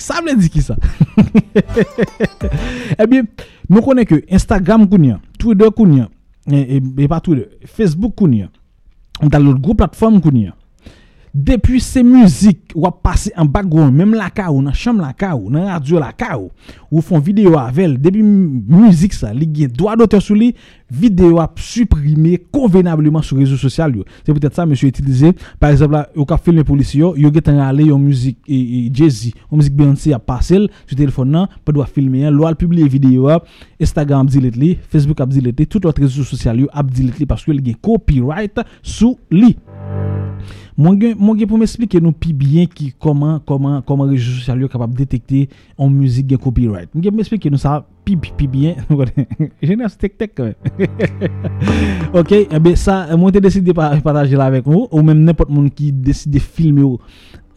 [0.01, 0.75] Ça veut dire qui ça?
[2.99, 3.23] Eh bien,
[3.69, 6.09] nous connaissons que Instagram kounya, Twitter kounya,
[6.51, 8.49] et, et, pas Twitter, Facebook kounya,
[9.21, 10.55] dans l'autre groupe plateforme kounya.
[11.33, 15.65] Depuis ces musiques ou passer en background, même la ou dans chambre la ou dans
[15.65, 16.13] radio la
[16.91, 20.55] ou font vidéo avec depuis musique ça, li droit d'auteur sur lui,
[20.91, 24.03] vidéo a supprimé convenablement sur les réseaux sociaux.
[24.25, 25.31] C'est peut-être ça monsieur utilisé.
[25.59, 29.57] Par exemple là, au café les policiers, yo get aller en musique et Jay-Z, en
[29.57, 33.29] musique Beyoncé a passé sur téléphone là, pas doit filmer, loi publier vidéo,
[33.79, 37.73] Instagram dit Facebook a dit tout autre réseaux sociaux a dit parce que y a
[37.81, 39.57] copyright sous lui.
[40.77, 44.93] Moi, je pour m'expliquer nous plus bien qui comment comment comment les réseaux sociaux capable
[44.93, 46.89] de détecter en musique de copyright.
[46.95, 48.75] Je vais m'expliquer nous ça plus plus bien.
[49.61, 50.51] Génération tech tech quand.
[52.19, 55.73] OK, eh bien ça moi j'ai de partager là avec vous ou même n'importe monde
[55.73, 56.99] qui décide de filmer ou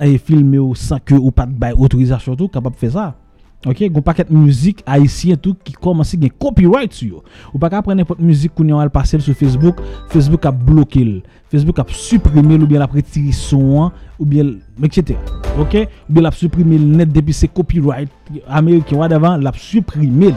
[0.00, 3.23] et filmer ou sans que ou pas de autorisation tout capable de faire ça.
[3.66, 7.22] Ok, gon paquet de musique haïtien tout qui commence à gen copyright sur.
[7.54, 9.76] Ou pas prendre n'importe musique qu'on a passer sur Facebook,
[10.08, 14.44] Facebook a bloqué, Facebook a supprimé ou bien la retiré son ou bien
[14.82, 15.18] etc.
[15.58, 15.74] OK,
[16.10, 18.10] ou bien l'a supprimé net depuis copyright
[18.48, 20.34] américain ou d'avant l'a supprimé.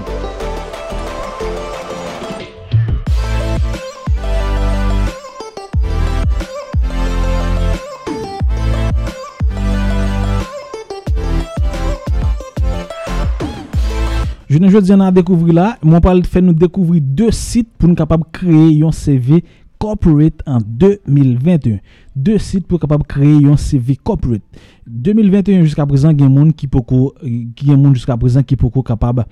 [14.50, 17.96] Je ne dis à découvrir là, moi parle fait nous découvrir deux sites pour nous
[18.32, 19.44] créer un CV
[19.78, 21.80] corporate en 2021.
[22.16, 24.42] Deux sites pour capable créer un CV corporate.
[24.88, 26.80] 2021 jusqu'à présent, il y a monde qui peut
[27.56, 29.26] qui monde jusqu'à présent qui peut capable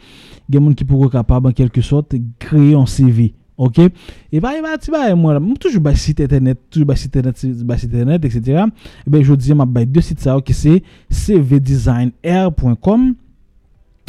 [0.49, 3.33] il monde qui peut capable en quelque sorte créer un CV.
[3.57, 3.79] OK?
[3.79, 7.93] Et bah, bah, tu vas moi toujours sur site internet, toujours sur site internet, site
[7.93, 8.65] internet etc.
[9.07, 13.15] Et ben je dis m'a deux sites ça OK c'est cvdesigner.com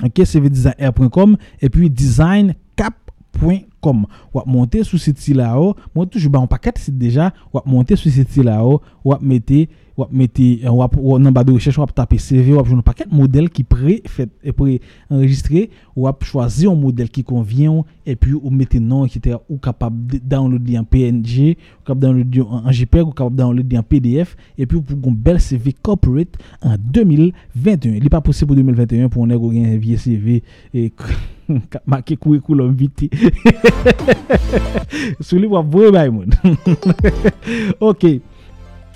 [0.05, 1.91] ok cvdesigner.com et puis
[3.37, 7.33] designcap.com ou monter sur ce site là haut moi toujours ba un paquet site déjà
[7.53, 9.53] ou monter sur ce site là haut ou mettre
[9.97, 14.03] ou mettez ou dans de recherche ou taper CV ou un paquet modèle qui pré
[14.07, 19.07] fait et pré enregistré ou choisir un modèle qui convient et puis ou mettez nom
[19.07, 23.79] etc ou capable de downloader en PNG ou capable downloader en JPEG ou capable downloader
[23.79, 28.57] en PDF et puis pour un bel CV corporate en 2021 il pas possible pour
[28.57, 30.43] 2021 pour un CV
[31.87, 33.09] marqué curriculum vitae
[35.21, 35.93] celui va voir
[37.81, 38.07] OK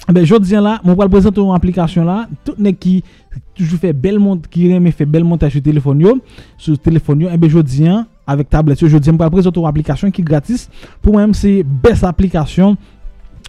[0.09, 2.26] ben, je dis là, je vais présenter une application là.
[2.44, 3.05] Tout le qui
[3.55, 6.20] toujours fait bel montage, qui aime fait bel montage sur téléphone,
[6.57, 7.86] sur téléphone, et eh ben, je dis
[8.26, 10.70] avec tablette, je dis, je vais présenter une application qui est gratis.
[11.03, 12.76] Pour moi, c'est best application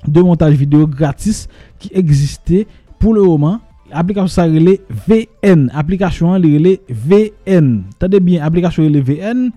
[0.08, 1.48] de montage vidéo gratis
[1.80, 2.68] qui existait
[3.00, 3.60] pour le moment.
[3.92, 5.70] Application ça relève VN.
[5.74, 7.84] Application relève VN.
[8.00, 9.52] Tenez bien, application relève VN.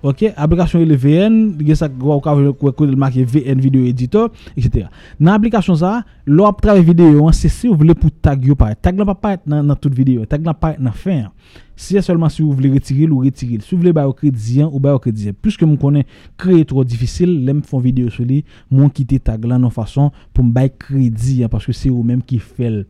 [0.00, 3.84] Ok, aplikasyon e le VN, gen sa kwa wakavè kwe kode l makye VN Video
[3.84, 4.86] Editor, etc.
[5.20, 8.56] Nan aplikasyon sa, lò ap trave video an, se se ou vle pou tag yo
[8.56, 8.80] paret.
[8.80, 11.26] Tag lan pa paret nan tout video, tag paret nan fin.
[11.76, 13.60] Se se solman se ou vle retiril ou retiril.
[13.60, 15.36] Se ou vle bayo krediyan ou bayo krediyan.
[15.36, 16.08] Piske moun konen
[16.40, 18.40] kreye tro difisil, lem fon video sou li,
[18.72, 22.86] moun kite tag lan nan fason pou mbay krediyan, paske se ou menm ki fel.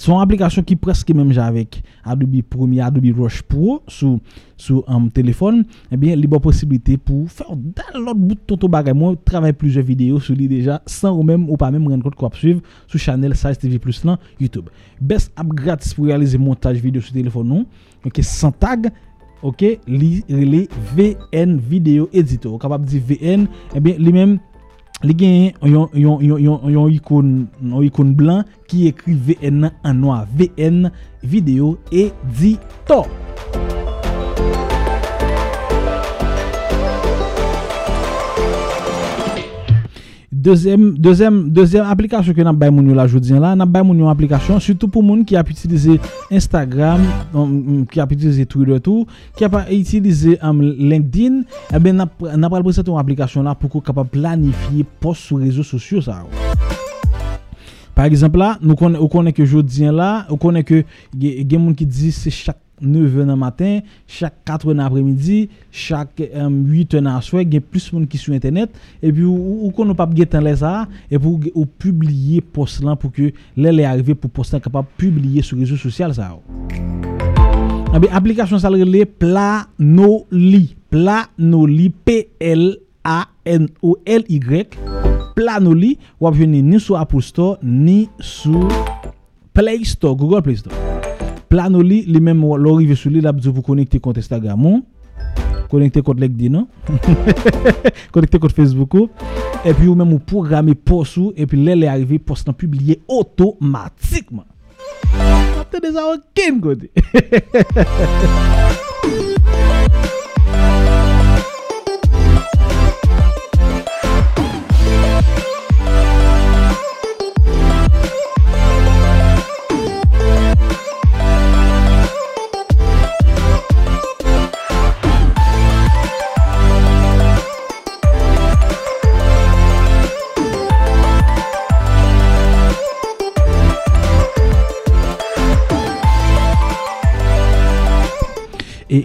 [0.00, 1.76] Son aplikasyon ki preske menm javek
[2.08, 5.58] Adobe Premiere, Adobe Rush Pro sou um, telefon,
[5.92, 8.96] ebyen li bo posibilite pou fè ou dal lot bout tonto bagay.
[8.96, 12.16] Mwen travè plouze video sou li deja, san ou menm ou pa menm ren kote
[12.16, 14.72] kwa ap suiv sou chanel Saj TV Plus nan YouTube.
[15.04, 17.68] Best app gratis pou realize montaj video sou telefon nou,
[18.08, 18.88] ok, san tag,
[19.44, 20.64] ok, li li
[20.96, 22.56] VN Video Editor.
[22.56, 23.44] O kapap di VN,
[23.76, 24.40] ebyen li menm,
[25.04, 26.88] li gen yon
[27.88, 30.88] ikon blan ki ekri VN an noa VN
[31.22, 33.04] Video Editor
[40.44, 44.02] Dezem, dezem, dezem aplikasyon ke nan bay moun yo la joudien la, nan bay moun
[44.02, 45.94] yo aplikasyon, sütou pou moun ki ap itilize
[46.28, 47.00] Instagram,
[47.88, 49.06] ki ap itilize Twitter tou,
[49.38, 51.38] ki ap itilize LinkedIn,
[51.72, 56.04] ebe nan pral preset yon aplikasyon la pou ko kapap planifiye post sou rezo sosyo
[56.04, 56.20] sa.
[57.94, 60.82] Par exemple la, nou konen ke joudien la, nou konen ke
[61.16, 66.96] gen moun ki dizi se chak 9 nan matin, chak 4 nan apremidi, chak 8
[67.00, 68.70] nan aswe, gen plus moun ki sou internet,
[69.04, 73.32] epi ou kon nou pap getan le sa, epi ou publiye post lan pou ke
[73.56, 76.42] le le arrive pou post lan kapap publiye sou rezo sosyal sa ou.
[77.94, 82.74] Epi aplikasyon sa le le Planoli, Planoli, P-L-A-N-O-L-Y,
[85.34, 88.66] Planoli, wap jweni ni sou Apple Store, ni sou
[89.54, 90.93] Play Store, Google Play Store.
[91.54, 94.80] Planoli, li menm lor rive sou li la pou konekte kont Instagram ou,
[95.70, 96.66] konekte kont LinkedIn ou,
[98.14, 99.06] konekte kont Facebook ou,
[99.62, 104.48] epi ou menm ou programe post ou, epi lè lè arrive post nan publie otomatikman.
[105.60, 106.08] Apte de sa
[106.64, 106.90] kote.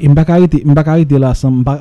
[0.02, 1.34] E mbaka arite la,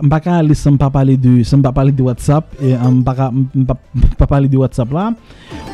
[0.02, 5.12] mbaka ali se mpa pale de WhatsApp, e mbaka mpa pale de WhatsApp la.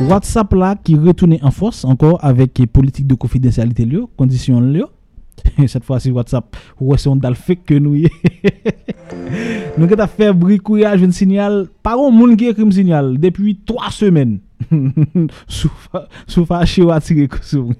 [0.00, 4.90] WhatsApp la ki retoune en fos, ankor, avek politik de konfidensyalite liyo, kondisyon liyo.
[5.66, 7.94] cette fois-ci WhatsApp, ouais, c'est un dal fake que nous
[9.78, 13.90] Nous avons fait bricouillage un signal, par un monde qui écrit un signal depuis trois
[13.90, 14.38] semaines.
[15.46, 17.72] Sou fâché ou attiré sou.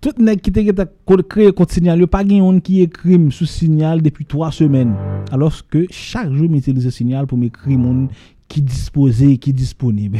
[0.00, 4.24] Tout nèg qui te créé contre signal, pas gen yon qui écrit sous signal depuis
[4.24, 4.94] trois semaines.
[5.30, 8.08] Alors que chaque jour m'utilise ce signal pour m'écrire mon
[8.48, 10.18] qui disposé, qui disponible.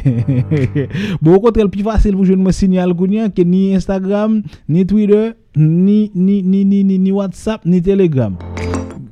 [1.23, 5.31] bon, au contraire, le plus facile pour jouer un signal que ni Instagram, ni Twitter,
[5.57, 8.37] ni, ni, ni, ni, ni, ni WhatsApp, ni Telegram.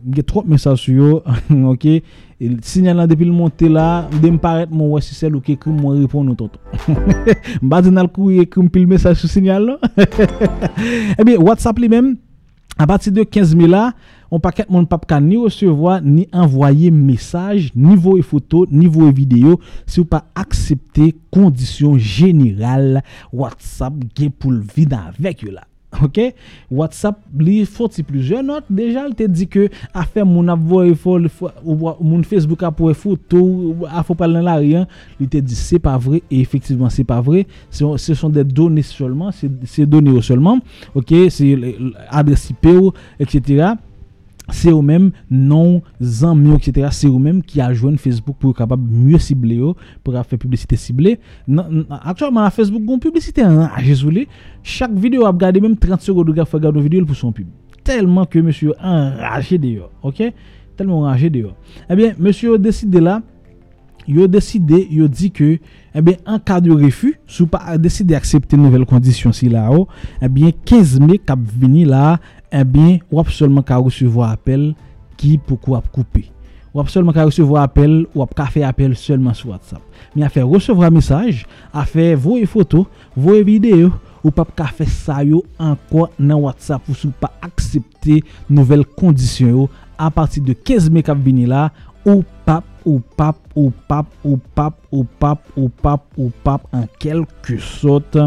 [0.08, 1.22] Il y a trop de messages sur eux,
[1.64, 1.84] ok?
[1.86, 2.02] Et
[2.40, 5.70] le signal là, depuis le monté là, de me paraître, ouais, c'est celle qui écrit,
[5.70, 6.58] moi, répondre tonton.
[7.62, 9.78] M'a dit, le coup, écrit le message sur signal
[11.18, 12.16] eh bien, WhatsApp lui-même,
[12.78, 13.94] à partir de 15 000 là,
[14.30, 19.60] on pas mon pas ni recevoir ni envoyer message, niveau et photo, niveau et vidéo
[19.86, 23.02] si vous pas accepter conditions générales
[23.32, 23.94] WhatsApp
[24.38, 25.64] pour le vide avec là.
[26.02, 26.20] OK?
[26.70, 30.94] WhatsApp li faut plusieurs notes déjà il te dit que a faire mon envoyer
[32.00, 34.86] mon Facebook a pour photo a faut parler là rien
[35.18, 37.46] il te dit c'est pas vrai et effectivement c'est pas vrai.
[37.70, 40.58] Ce sont des données seulement c'est données seulement
[40.94, 41.14] OK?
[41.30, 41.56] C'est
[42.10, 42.66] adresse IP
[43.18, 43.74] etc
[44.50, 45.82] c'est eux-mêmes non
[46.22, 49.60] amis etc c'est eux-mêmes qui a joint Facebook pour capable mieux cibler
[50.04, 51.18] pour faire publicité ciblée.
[51.90, 54.28] Actuellement Facebook une publicité en désolé.
[54.62, 57.46] Chaque vidéo a regardé même 30 secondes de regarder une vidéo pour son pub.
[57.82, 60.22] Tellement que monsieur enragé d'ailleurs OK?
[60.76, 61.56] Tellement enragé d'ailleurs
[61.90, 63.22] eh bien monsieur a décidé là.
[64.08, 65.58] Il a décidé il a dit que
[65.94, 69.68] eh bien en cas de refus si pas décidé d'accepter nouvelles conditions si là
[70.22, 72.20] eh bien 15 mai cap là
[72.52, 74.74] eh bien, ou seulement qu'à recevoir appel
[75.16, 76.30] qui pourquoi couper.
[76.74, 79.80] Ou seulement qu'à recevoir appel ou qu'à faire appel seulement sur WhatsApp.
[80.14, 82.86] Mais à faire recevoir message, à faire vos photos,
[83.16, 83.92] vos vidéos,
[84.26, 89.68] ou pas qu'à faire ça yo encore dans WhatsApp ou si pas accepter nouvelles conditions
[89.96, 91.70] à partir de 15 mai cap venir là
[92.04, 96.86] ou pas ou pas ou pas ou pas ou pas ou pas ou pas en
[96.98, 98.18] quelque sorte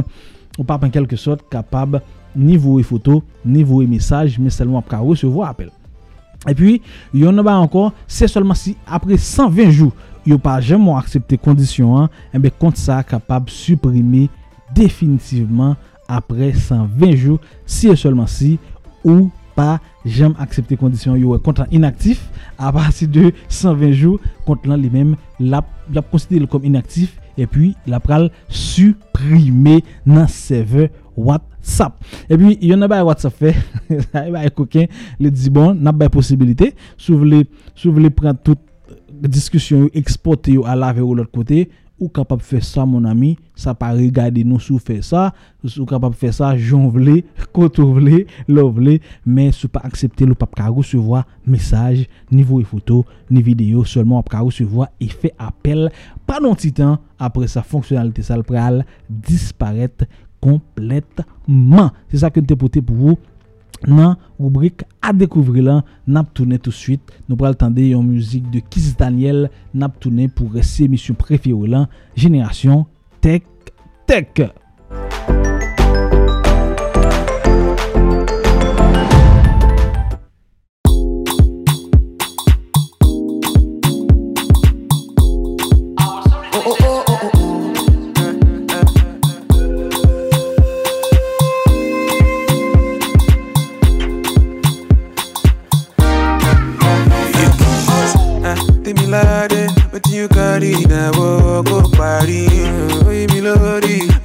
[0.57, 2.01] ou pas en quelque sorte capable
[2.35, 5.71] niveau et photo, niveau et message, mais seulement pour recevoir appel.
[6.47, 6.81] Et puis,
[7.13, 9.91] il y en a encore, c'est seulement si après 120 jours,
[10.25, 14.29] il n'y pas jamais accepté condition, hein, et eh bien, compte ça capable supprimer
[14.73, 15.75] définitivement
[16.07, 18.57] après 120 jours, si seulement si,
[19.03, 24.19] ou pas jamais accepté condition, il y a contrat inactif, à partir de 120 jours,
[24.45, 25.61] compte là, lui-même, l'a
[26.09, 30.89] considéré comme inactif, et puis, la pral supprimer dans serveur
[31.19, 31.93] WhatsApp.
[32.29, 33.55] Et puis, il y en a pas WhatsApp fait.
[33.89, 34.85] Il y coquin,
[35.19, 36.75] le dit bon, n'a pas possibilité.
[36.97, 37.45] Si vous voulez,
[37.75, 38.59] si vous voulez prendre toute
[39.27, 43.75] discussion, exporter à la vers l'autre côté, ou capable de faire ça, mon ami, ça
[43.75, 45.33] pas regarder nous sous faire ça,
[45.77, 46.55] ou capable de faire ça,
[47.51, 53.41] quand voulez, voulez, mais si pas accepter le pas recevoir message, niveau et photo, ni
[53.41, 55.91] vidéo, seulement pas recevoir et fait appel,
[56.39, 58.43] dans temps, après sa fonctionnalité, ça le
[59.09, 60.05] disparaître
[60.41, 61.91] complètement.
[62.09, 63.17] C'est ça que nous porté pour vous
[63.87, 67.01] dans rubrique à découvrir là, n'a tourné tout de suite.
[67.27, 71.87] Nous allons attendre une musique de Kiss Daniel, n'a tourné pour rester émission préférée là,
[72.15, 72.85] Génération
[73.21, 73.43] Tech
[74.05, 74.27] Tech.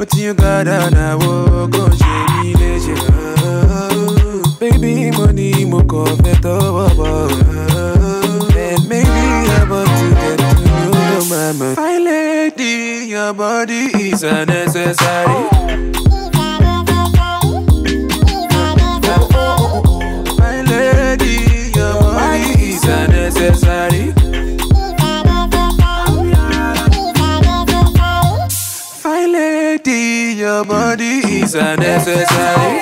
[0.04, 2.94] wetin you got down àwọ̀ kò ṣe mí léṣe.
[4.60, 7.12] baby money, ní mo kàn fẹ́ tọwọ́ bọ̀.
[8.66, 9.24] and maybe
[9.58, 11.68] I want to get to know your mama.
[11.78, 12.74] fine lady
[13.14, 15.26] your body is unnecessary.
[15.28, 15.93] Oh.
[30.54, 32.78] your body is unnecessary.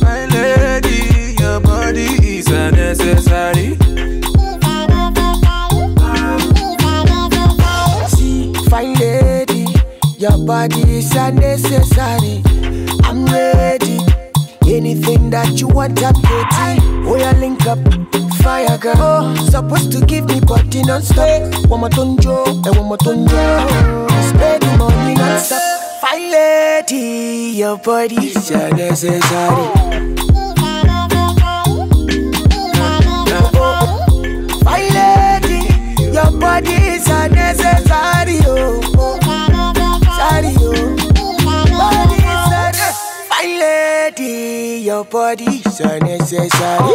[0.00, 3.76] My lady, your body is unnecessary.
[8.08, 9.66] See, fine lady,
[10.16, 12.42] your body is unnecessary.
[13.04, 13.98] I'm ready.
[14.66, 16.80] Anything that you want, I'm ready.
[17.06, 17.78] Oh, yeah, link up.
[21.68, 24.08] One more tonjo, and one more tonjo.
[24.30, 25.60] Spend the money non-stop.
[26.00, 26.30] File.
[26.30, 29.68] lady, your body's a necessary.
[34.64, 35.60] My lady,
[36.12, 38.38] your body's a necessary.
[38.46, 39.18] Oh, oh.
[40.16, 40.96] sorry, oh.
[41.80, 46.94] A ne- My lady, your body's a necessary.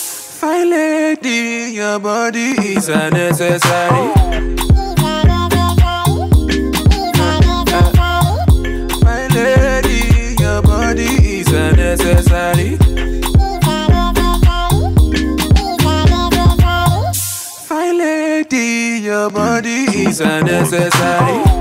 [0.71, 4.07] Lady, your body is unnecessary.
[9.03, 12.77] My lady, your body is unnecessary.
[17.67, 21.60] Fine lady, your body is unnecessary.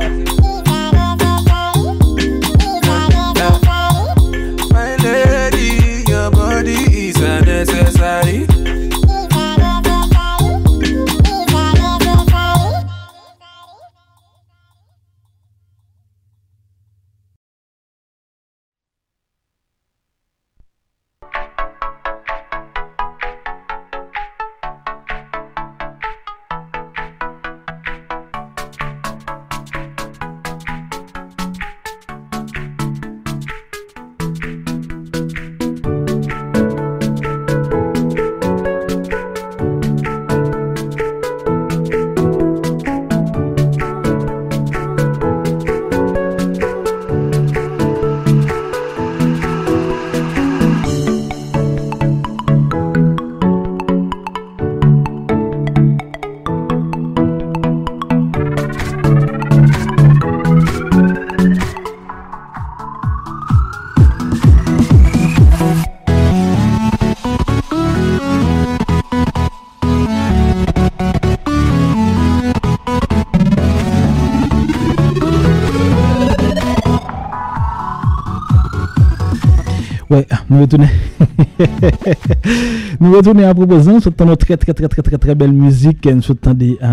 [80.60, 80.88] Nous retournons.
[83.00, 86.22] nous retournons à proposer, nous notre très très très très très très belle musique, nous
[86.22, 86.78] souhaitons des...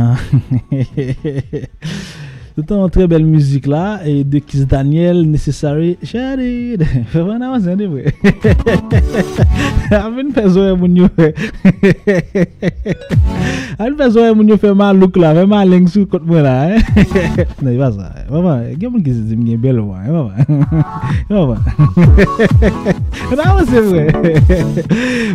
[2.57, 2.63] hein.
[2.63, 6.77] Souhaitons une très belle musique là, et de Kiss Daniel, Necessary, Chérie,
[7.07, 8.13] fais pas avancer, de vrai.
[9.91, 11.07] Aven fè zoè moun yo.
[13.77, 16.43] Aven fè zoè moun yo fè man look la, fè man leng sou kote mwen
[16.43, 16.55] la.
[16.75, 16.81] eh.
[17.61, 18.09] Non, y pa sa.
[18.31, 20.03] Maman, gen moun ki se di mwen bel wan.
[20.11, 20.33] Maman.
[21.29, 21.59] Maman.
[23.37, 24.05] Nan wè se vre.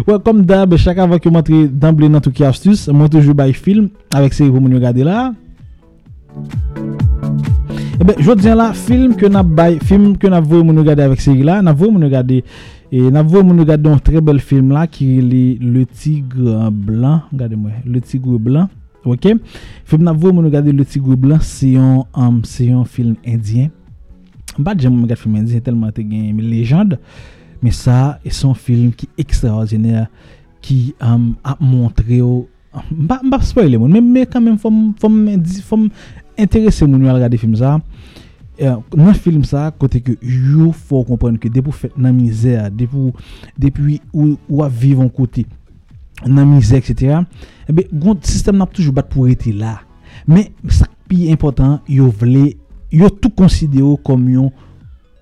[0.05, 3.37] Wè, kom dab, chak avan ki yo montre d'amble nan tou ki astus, mwen toujou
[3.39, 4.83] bay film, avek seri pou moun yo
[8.03, 10.83] Ebe, eh jodi an la, film ke nap bay, film ke nap vwe moun nou
[10.83, 12.41] gade avek seri la, nap vwe moun nou gade,
[12.91, 16.67] e nap vwe moun nou gade don tre bel film la ki li Le Tigre
[16.75, 18.73] Blanc, gade mwen, Le Tigre Blanc,
[19.07, 19.29] ok?
[19.87, 23.15] Film nap vwe moun nou gade Le Tigre Blanc, se yon, um, se yon film
[23.23, 23.71] indyen.
[24.57, 26.99] Bat jem moun gade film indyen, telman te gen lejande,
[27.63, 30.09] me sa, e son film ki ekstraordinèr,
[30.67, 32.41] ki um, ap montre yo,
[32.73, 35.91] Mba spoile moun, men me kanmen fòm
[36.41, 37.77] interese moun yo al gade film sa,
[38.61, 43.13] euh, dans film ça côté que yo comprendre que depuis fait dans misère depuis
[43.59, 44.37] depuis ou
[44.69, 45.47] vivre en côté
[46.27, 47.25] dans misère etc
[47.93, 49.81] gon système n'a toujours battre pour être là.
[50.27, 52.55] Mais ça qui est important yo vle
[52.91, 54.53] yo tout considéré comme yon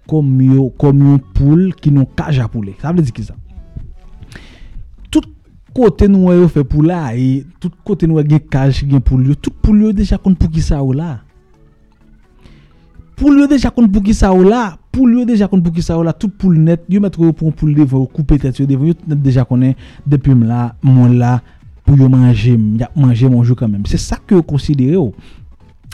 [0.08, 3.34] comme yo comme yon poule non cage à poulet ça veut dire qui ça?
[5.10, 5.22] Tout
[5.74, 9.52] côté nous yo pour là et tout côté nous gen cage gen poule yo tout
[9.62, 11.20] poule yo compte pour qui ça ou là
[13.20, 16.02] poule yo déjà pour qui ça ou là poule yo déjà pour qui ça ou
[16.02, 18.94] là tout poule net yo mettre yo pour poule devant couper tête yo devant yo
[19.06, 21.42] déjà connaît depuis là mon là
[21.84, 22.58] pour yo manger
[22.96, 23.84] manger mon jour quand même.
[23.84, 25.12] C'est ça que yo considéré ou?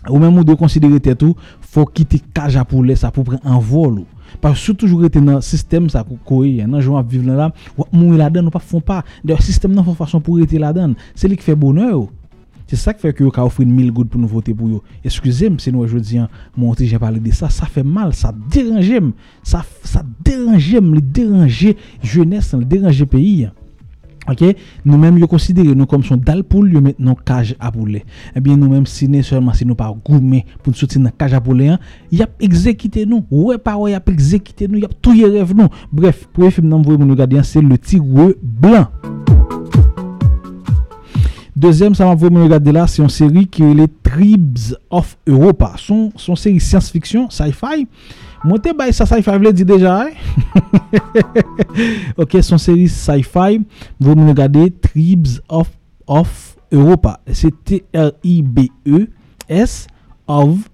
[0.09, 3.45] Ou même ou de considérer tête tout faut quitter cage à poulet ça pour prendre
[3.45, 4.03] un vol
[4.41, 8.47] parce que toujours été dans système ça ko nan jouer vivre là ou mourir là-dedans
[8.47, 9.03] ou pas font pas.
[9.25, 10.95] D'ailleurs système nan font façon pour être là-dedans.
[11.17, 12.07] C'est lui qui fait bonheur.
[12.67, 14.83] C'est ça qui fait que vous offrir 1000 gouttes pour nous voter pour vous.
[15.05, 16.19] Excusez-moi si nous aujourd'hui
[16.57, 19.13] monter j'ai parlé de ça, ça fait mal, ça dérange,
[19.43, 23.49] ça ça dérange, le déranger jeunesse, le pays.
[24.29, 24.43] Ok,
[24.85, 28.05] nous-mêmes, nous considérons nous comme son dal poule, nous maintenant cage à poulet.
[28.35, 31.33] Eh bien, nous-mêmes, si nous seulement si nous pas gourmet pour nous sortir dans cage
[31.33, 31.79] à poulet, hein,
[32.11, 33.25] il a exécuté nous.
[33.31, 35.69] Ouais, pas ouais, il a exécuté nous, il a tout rêve nous.
[35.93, 38.89] Bref, pour le film, nous nous regarder, c'est le tigre blanc.
[41.57, 44.59] Deuxième, ça m'a vraiment regarder là, c'est une série qui est les Tribes
[44.91, 45.73] of Europa.
[45.79, 47.89] Son, son série science-fiction, sci-fi.
[48.45, 50.07] Monte bay sa sci-fi vle di deja
[52.23, 53.59] Ok, son seri sci-fi
[53.99, 55.69] Vou mwen gade Tribes of,
[56.71, 59.07] Europa Se T-R-I-B-E-S
[60.29, 60.69] Of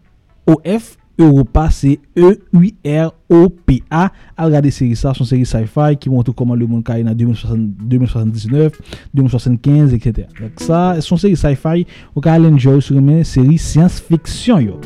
[0.50, 4.04] O-F Europa se E-U-R-O-P-A
[4.36, 8.78] Al gade seri sa Son seri sci-fi Ki montre koman le moun kaye nan 2079
[9.14, 10.26] 2075 etc
[11.00, 14.76] Son seri sci-fi Ou ka alen jow sou men seri science fiction yo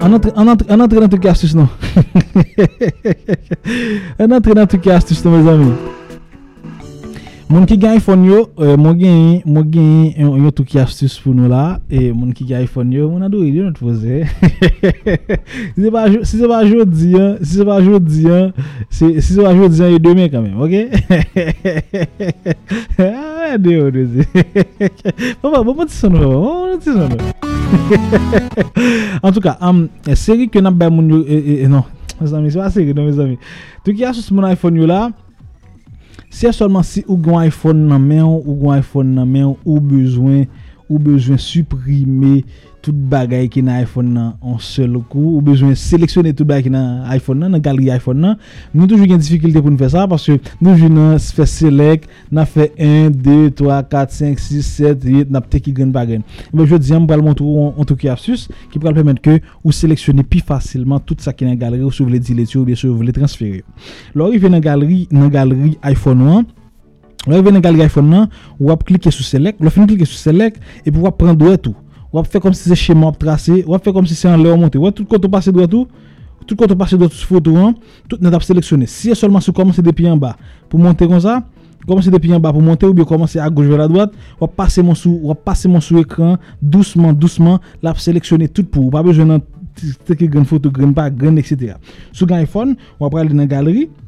[0.00, 1.68] On entre, dans tout astuce, non?
[4.18, 5.72] on entre dans tout astuce, non, mes amis.
[7.48, 9.14] Moun ki gen iPhone yo, euh, moun gen
[10.12, 13.24] yon yon tou ki astus pou nou la, e moun ki gen iPhone yo, moun
[13.24, 14.20] adou yon not pose.
[16.28, 18.50] si se pa jodi yon, si se pa jodi yon,
[18.92, 20.74] si se pa jodi yon, yon demen kamen, ok?
[23.00, 23.08] A,
[23.48, 24.26] ah, de yo, de yo.
[25.40, 26.28] Papa, papa ti son nou,
[26.68, 27.20] papa ti son nou.
[29.22, 31.88] En tout ka, um, seri ke nan bè moun yo, e, e, e, non,
[32.20, 33.40] mes ami, se pa seri, non mes ami.
[33.80, 35.06] Tou ki astus moun iPhone yo la,
[36.30, 39.58] Se solman si ou gwen iPhone nan men ou, ou gwen iPhone nan men ou,
[39.64, 40.44] ou bezwen
[40.88, 42.44] ou besoin supprimer
[42.82, 45.36] tout bagay ki nan iPhone en seul coup.
[45.36, 48.36] Ou besoin sélectionner tout bagay ki nan iPhone nan, nan galerie iPhone nan.
[48.74, 52.46] Nous toujours une difficulté pour nous faire ça parce que nous jouons fait select n'a
[52.46, 56.22] fait 1 2 3 4 5 6 7 8 n'a peut qui gagne pas gagne.
[56.52, 59.72] Mais je dis on va montrer en tout cas astuce qui peut permettre que vous
[59.72, 62.74] sélectionner plus facilement tout ça qui dans galerie ou si vous voulez dileter ou bien
[62.74, 63.64] si vous voulez transférer.
[64.14, 66.57] Il vient dans galerie dans galerie iPhone 1
[67.26, 68.28] Là, vous dans galerie iPhone, nan,
[68.58, 71.74] ou cliquer sur Select, vous cliquer sur Select, et puis vous prendre tout
[72.12, 74.78] ou faire comme si c'est schéma tracé, ou faire comme si c'est en l'air monté.
[74.78, 75.86] Ou tout quand on passe droit tout,
[76.56, 77.74] quand on passe droit tout photo, hein,
[78.08, 78.86] tout n'est sélectionné.
[78.86, 80.36] Si seulement si commencer depuis en bas
[80.68, 81.44] pour monter comme ça,
[81.86, 84.46] commencer depuis en bas pour monter ou bien commencer à gauche vers la droite, ou
[84.46, 89.02] passer mon sous, ou passer mon sous écran doucement, doucement, là sélectionner tout pour, pas
[89.02, 89.40] besoin de
[90.20, 91.74] une photo, grande pas, grande, etc.
[92.12, 94.07] Sur iPhone, on va aller dans la galerie, on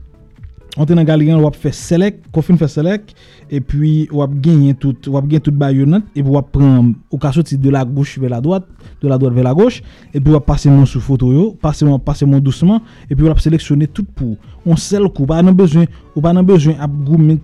[0.85, 3.15] dans on va faire select, qu'on fait select,
[3.51, 6.94] et puis on va gagner tout on va gagner toute baïonnette et on va prendre
[7.11, 8.66] au cas de la gauche vers la droite
[9.02, 9.82] de la droite vers la gauche
[10.15, 12.81] et puis on va passer mon sous photo passer mon doucement
[13.11, 15.85] et puis on va sélectionner tout pour on seul coup pas n'a besoin
[16.15, 16.86] ou pas besoin à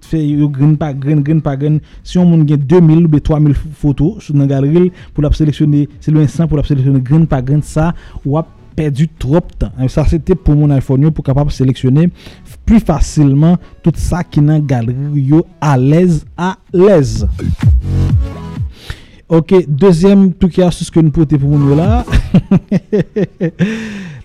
[0.00, 4.22] faire yo grain pas grain grain pas grain si on gagne 2000 ou 3000 photos
[4.22, 7.60] sur la galerie pour la sélectionner c'est le instant pour la sélectionner grain pas grain
[7.62, 7.94] ça
[8.24, 8.38] ou
[8.76, 9.88] perdu trop de temps.
[9.88, 12.10] Ça, c'était pour mon iPhone pour capable sélectionner
[12.66, 15.30] plus facilement tout ça qui dans galerie
[15.60, 17.26] à l'aise à l'aise.
[19.28, 22.04] OK, deuxième truc qui a ce que nous porter pour nous là.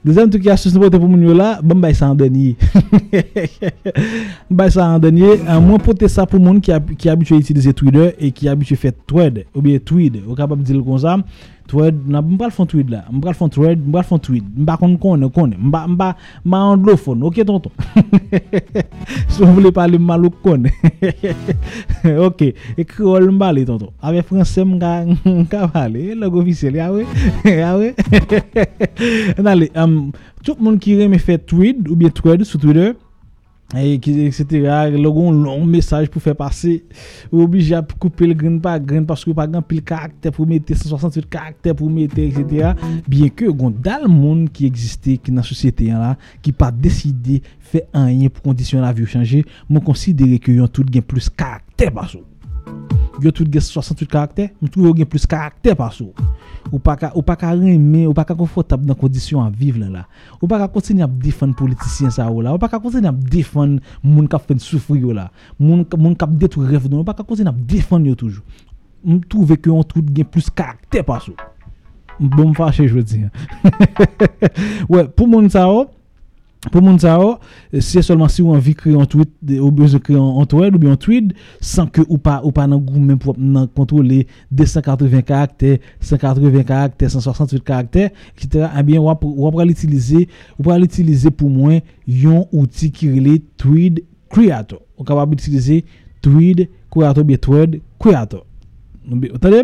[0.04, 2.56] deuxième truc qui astuce nous pour mon là, bon bah ça en dernier.
[4.50, 8.32] bah ça en dernier, moi porter ça pour monde qui qui habitué utiliser Twitter et
[8.32, 11.18] qui habitué faire thread ou bien tweet, ou capable de dire comme ça.
[11.72, 14.44] Thread, nan mbra l fon tweet la, mbra l fon thread, mbra l fon tweet,
[14.44, 16.08] mba kon kone, kone, mba, mba,
[16.44, 17.72] mba anglofon, ok tonton?
[19.30, 20.68] Si vous voulez parler malo kone.
[22.26, 23.92] ok, et créole mba le tonton.
[24.02, 27.06] Avec français mga, mga parler, langue officielle, ya we?
[27.46, 27.94] Ya we?
[29.46, 29.72] Allez,
[30.44, 32.94] tout le monde qui aime faire tweet ou bien thread sur Twitter,
[33.76, 34.46] et etc.
[34.52, 36.84] Le un long message pour faire passer.
[37.32, 40.48] Ou obligé à couper le grain par grain parce que pas grand pile caractère pour
[40.48, 42.72] mettre 168 caractères pour mettre etc.
[43.08, 46.72] Bien que gon dans le monde qui existait qui dans la société là qui pas
[46.72, 51.92] décidé faire rien pour conditionner la vie changer, moi considérer que tout gain plus caractère
[51.94, 52.18] parce
[53.22, 56.10] Yo tout gen 68 karakter, m tou yo gen plus karakter pa sou.
[56.72, 60.04] Ou pa ka reme, ou pa ka konfortab nan kondisyon an vive la la.
[60.40, 62.56] Ou pa ka kontinye ap defan politisyen sa ou la.
[62.56, 65.30] Ou pa ka kontinye ap defan moun fen soufri yo la.
[65.60, 67.02] Moun kap detou rev don.
[67.04, 68.42] Ou pa ka kontinye ap defan yo toujou.
[69.06, 71.36] M tou vek yo an tout gen plus karakter pa sou.
[72.18, 73.28] Bon m fache jwoti.
[74.90, 75.68] Pou moun sa
[76.66, 77.40] ou, Pour mon ça,
[77.80, 79.30] c'est seulement si vous envie de créer un tweet,
[79.60, 83.36] ou de créer un tweet ou bien un tweet, sans que ou pas ou pour
[83.74, 88.68] contrôler 280 caractères, 180 caractères, 168 caractères, etc.
[88.78, 90.28] Eh bien, on va l'utiliser,
[90.60, 94.82] on va l'utiliser pour moi un outil qui est Tweet Creator.
[95.00, 95.84] Est capable d'utiliser
[96.22, 98.46] Tweet Creator, bien Tweet Creator.
[99.34, 99.64] Entendez?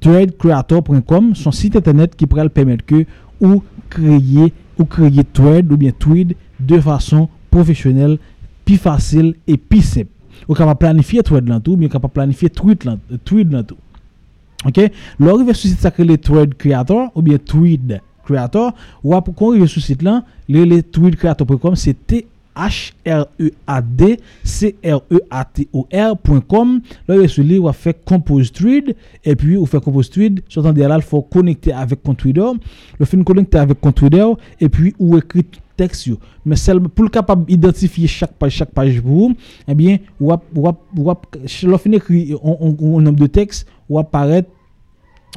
[0.00, 3.04] Tweetcreator.com, son site internet qui pourrait permettre que
[3.40, 8.18] ou créer ou créer thread ou bien tweet de façon professionnel,
[8.64, 10.10] plus facile et plus simple.
[10.48, 13.76] Ou capable planifier thread là tout, bien capable planifier tweet là, tweet là tout.
[14.64, 14.76] OK?
[15.20, 17.94] Là arrive sur site sacré le thread creator ou bien tweet
[18.24, 24.80] creator ou après arrive sur site là, le, le tweet creator.com c'est T H-R-E-A-D C-R-E-A-T-O-R.com
[27.08, 30.42] Là, vous allez vous faire Compose Tweed et puis vous faire Compose Tweed.
[30.48, 32.50] Sur il faut connecter avec ton Twitter.
[32.98, 34.26] Le fait connecter avec ton Twitter
[34.60, 35.46] et puis vous écrit
[35.76, 36.08] texte.
[36.44, 36.56] Mais
[36.94, 39.34] pour le capable d'identifier chaque page, chaque page pour vous,
[39.68, 41.14] eh bien, vous, vous, vous,
[42.78, 44.48] vous, nombre de textes, ou apparaître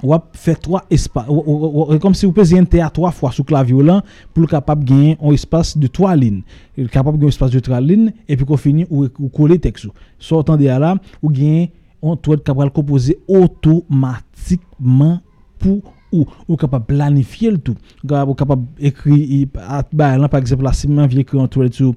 [0.02, 1.28] ou fait trois espaces
[2.02, 4.02] comme si vous pesez enter à trois fois sur clavier là
[4.34, 6.42] pour capable gagner un espace de trois lignes.
[6.92, 9.88] Capable gagner un espace de trois lignes et puis qu'on finit ou, coller texte.
[10.18, 11.72] Sortant de là ou gagner
[12.02, 15.20] on doit capable composer automatiquement
[15.58, 17.76] pour ou ou capable planifier le tout.
[18.04, 19.48] Ou capable écrire
[20.30, 21.94] par exemple là si je viens écrire un tour sur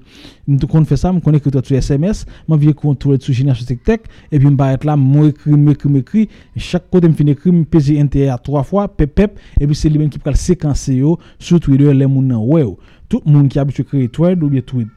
[0.47, 3.65] nous fait ça on connaît écrire sur SMS moi viens écrire un tour sur génération
[3.65, 6.27] TikTok et puis me être là moi écrire m'écrire m'écrire
[6.57, 9.89] chaque côté me finir écrire me peser intérieur trois fois pep pep et puis c'est
[9.89, 11.01] lui même qui peut séquencer
[11.39, 12.65] sur Twitter les moun ouais
[13.09, 14.91] tout monde qui habitué créer Twitter ou bien Twitter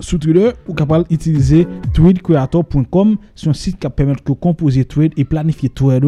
[0.00, 5.24] sur Twitter, ou capable d'utiliser tweetcreator.com, c'est un site qui permet de composer tweet et
[5.24, 6.04] planifier tweet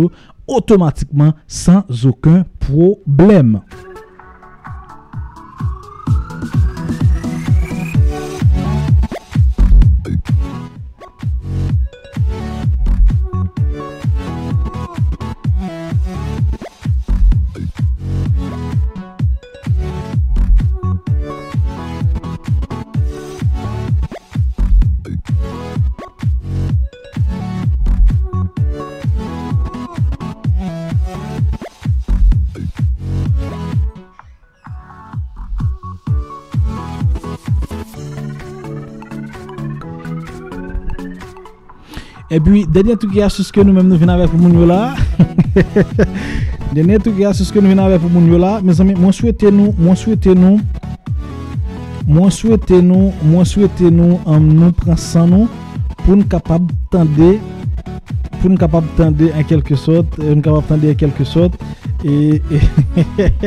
[0.46, 3.60] automatiquement sans aucun problème.
[42.30, 44.66] Et puis, dernier truc, il y a ce que nous-mêmes nous venons avec pour nous
[44.66, 44.94] là.
[46.72, 48.60] dernier truc, il y a ce que nous venons avec pour nous là.
[48.62, 50.58] Mes amis, moi souhaitez nous, moi souhaitez nous,
[52.06, 55.48] moi souhaitez nous, moi souhaitez nous, en nous prendre ça nous,
[55.98, 57.36] pour nous capable tendre,
[58.40, 61.54] pour nous capable tendre en quelque sorte, nous capable tendre en quelque sorte.
[62.04, 62.42] Et,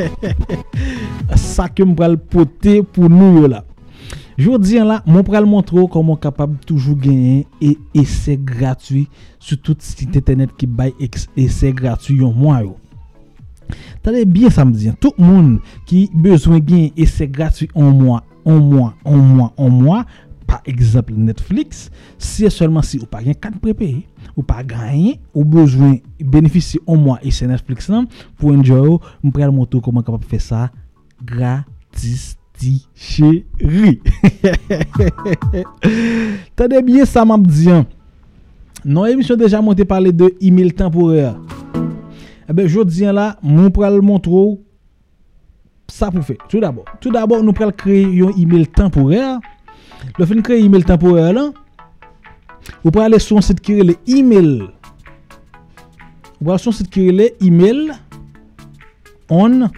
[1.34, 3.64] ça que me poter pour nous là.
[4.38, 9.08] Jodi an la, moun pral montre ou kon moun kapab toujou genyen e ese gratuy
[9.36, 12.76] sou tout site internet ki bay ese gratuy yon mwa yo.
[14.04, 15.56] Tade bien sa mdi an, tout moun
[15.90, 20.00] ki bezwen genyen ese gratuy yon mwa, yon mwa, yon mwa, yon mwa,
[20.48, 25.44] Par exemple Netflix, se seulement si ou pa gen kat prepeye, ou pa ganyen, ou
[25.44, 28.06] bezwen benefisi an mwa e se Netflix nan,
[28.40, 30.70] pou enjoy ou, mprel mwoto koman kapap fe sa
[31.20, 34.00] gratis Ti chéri
[36.58, 37.84] Tade bien sa map diyan
[38.84, 41.36] Non emisyon deja monte pale de email temporel
[42.50, 44.58] Ebe jodiyan la Moun pral montrou
[45.86, 49.38] Sa pou fe Tout d'abord Tout d'abord nou pral kreye yon email temporel
[50.18, 51.38] Le fin kreye email temporel
[52.82, 54.66] Ou pral le son sit kreye le email
[56.40, 57.92] Ou pral son sit kreye le email
[59.30, 59.68] On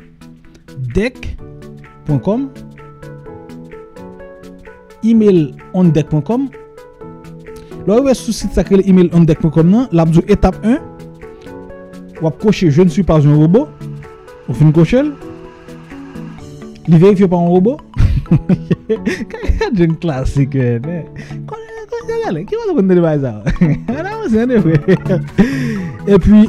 [0.95, 2.49] Deck.com
[5.05, 6.49] email ondek.com.
[7.89, 10.77] Lò wè sou site sakre le email ondek.com nan, l ap djou etap 1,
[12.21, 13.69] wap koche je ne suis pas un robot,
[14.49, 15.15] ou fin koche l,
[16.89, 17.81] li verifye pa un robot.
[19.31, 20.55] Kaya jen klasik
[20.85, 21.09] men,
[21.49, 21.59] kon
[22.07, 23.33] gale, ki wazan kon dene bay sa?
[23.97, 24.77] Ana wè se ane wè.
[26.07, 26.45] E pi,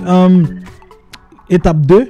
[1.52, 2.04] etap 2,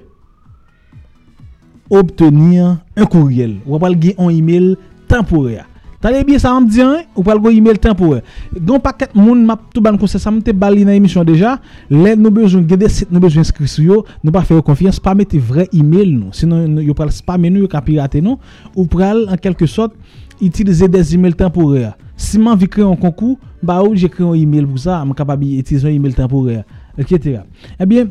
[1.91, 3.59] obtenir un courriel.
[3.67, 4.77] Ou pas un email
[5.07, 5.70] temporaire.
[6.01, 8.21] Tade biye sa am diyan, ou pal go email tan pou we.
[8.57, 11.59] Gon paket moun map tou ban konse sa mte bali nan emisyon deja,
[11.93, 14.97] lè nou bejoun gede sit nou bejoun inskripsi sou yo, nou pa fè yo konfiyans,
[15.03, 16.33] pa mette vre email nou.
[16.33, 18.41] Sinon yo pral spamen nou, yo ka pirate nou,
[18.73, 19.93] ou pral en kelke sot
[20.41, 21.91] itilize des email temporel.
[22.17, 25.13] Si man vi kre yon konkou, ba ou je kre yon email pou sa, am
[25.13, 26.65] kapabi itilize yon email temporel,
[26.97, 27.43] etc.
[27.77, 28.09] Ebyen,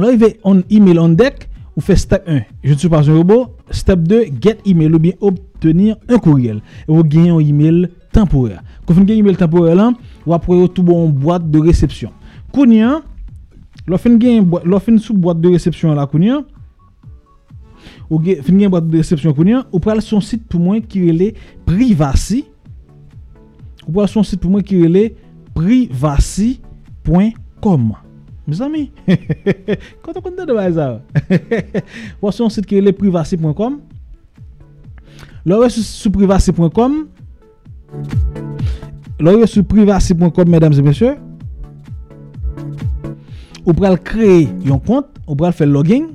[0.00, 3.20] lò yve yon email on deck, ou fè step 1, je ne suis pas un
[3.20, 6.60] robot, step 2, get email ou bien obtenu obtenir un courriel.
[6.88, 8.62] Et vous gagnez un email temporaire.
[8.86, 9.92] Quand vous avez un email temporaire, là,
[10.26, 12.10] vous avez tout bon boîte de réception.
[12.52, 13.02] Kounia,
[13.86, 16.42] lorsque vous avez sous boîte de réception là, Kounia,
[18.10, 21.36] ou fin une boîte de réception Kounia, ou prenez son site pour moi qui est
[21.64, 22.44] privacy.
[23.88, 25.16] Ou prenez son site pour moi qui est
[25.54, 26.62] privacy.com.
[28.44, 28.90] Mes amis,
[30.02, 31.00] quand on compte de ça,
[32.20, 33.78] voici un site qui est privacy.com.
[35.44, 37.06] Là, sur privacy.com,
[39.22, 41.12] Lò yo sou privacy.com, mèdames et mèsyè,
[43.62, 46.08] ou pral kreye yon kont, ou pral fè login,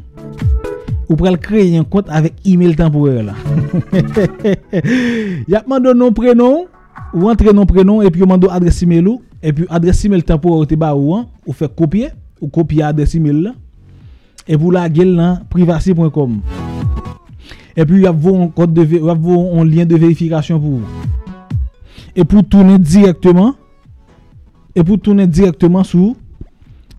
[1.08, 3.38] ou pral kreye yon kont avèk email temporè la.
[5.54, 6.66] Yap mando non prenon,
[7.14, 10.68] ou antre non prenon, epi yo mando adres email ou, epi adres email temporè ou
[10.68, 13.54] te ba ou an, ou fè kopye, ou kopye adres email
[14.48, 16.67] epi ou la gel nan
[17.78, 20.86] et puis il un code de il un lien de vérification pour vous.
[22.16, 23.56] Et pour tourner directement
[24.76, 26.16] et pour tourner directement sur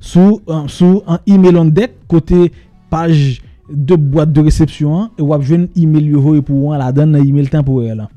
[0.00, 2.52] sur un euh, sur un email en dette côté
[2.88, 7.22] page de boîte de réception et vous avez un email vous pour la donne un
[7.22, 8.08] email temporaire là.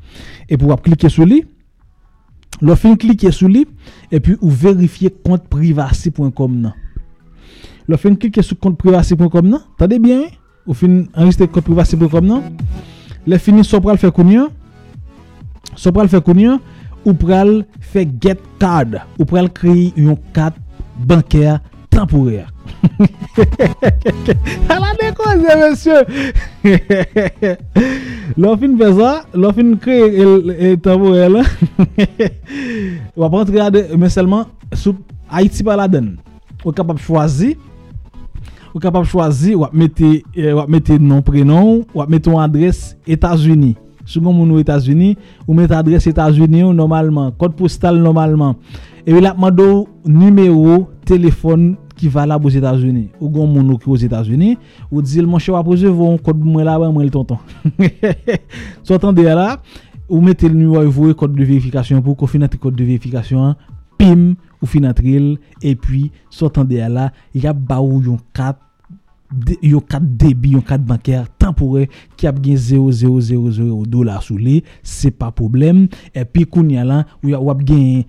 [0.48, 1.44] Et pour cliquer sur lui
[2.62, 3.64] Lo fin klike sou li,
[4.14, 6.76] epi ou verifiye kont privasi.com nan.
[7.90, 10.28] Lo fin klike sou kont privasi.com nan, tade bien,
[10.72, 12.46] ou fin enregistre code privacy Bricom nan,
[13.28, 14.48] le fini so pral fè kounyen,
[15.76, 16.62] so pral fè kounyen,
[17.04, 17.58] ou pral
[17.92, 20.56] fè get card, ou pral kreye yon kat
[21.10, 21.60] bankèr
[21.92, 22.48] temporer.
[24.72, 25.98] A la dekoze, monsye!
[28.40, 31.44] Lò fin fè sa, lò fin kreye temporer la,
[33.20, 34.96] wap rentre gade, men selman, sou
[35.32, 36.14] Haiti pa la den.
[36.64, 37.58] Ou kapap chwazi,
[38.72, 43.76] Wap kapap chwazi, wap mette non prenon, wap mette yon adres Etats-Unis.
[44.08, 48.56] Sougon moun ou Etats-Unis, ou met adres Etats-Unis ou normalman, kod postal normalman.
[49.04, 53.10] Ewe la mado numero, telefon ki valab ou Etats-Unis.
[53.20, 54.56] Ou gon moun ou ki ou Etats-Unis,
[54.88, 57.44] ou dizil monshe wapoze voun kod mwen la mwen l tonton.
[59.12, 59.58] De la,
[60.08, 63.54] ou met tel nou woy kod de verifikasyon pou, kou finatri kod de verifikasyon,
[64.00, 64.32] pim,
[64.62, 68.60] ou finatril, e pi, sotan de la, yap ba ou yon kat,
[69.64, 71.88] yon kat debi, yon kat banker temporè
[72.20, 77.64] ki ap gen 0,000 dolar sou li, se pa problem epi koun ya lan wap
[77.68, 78.04] gen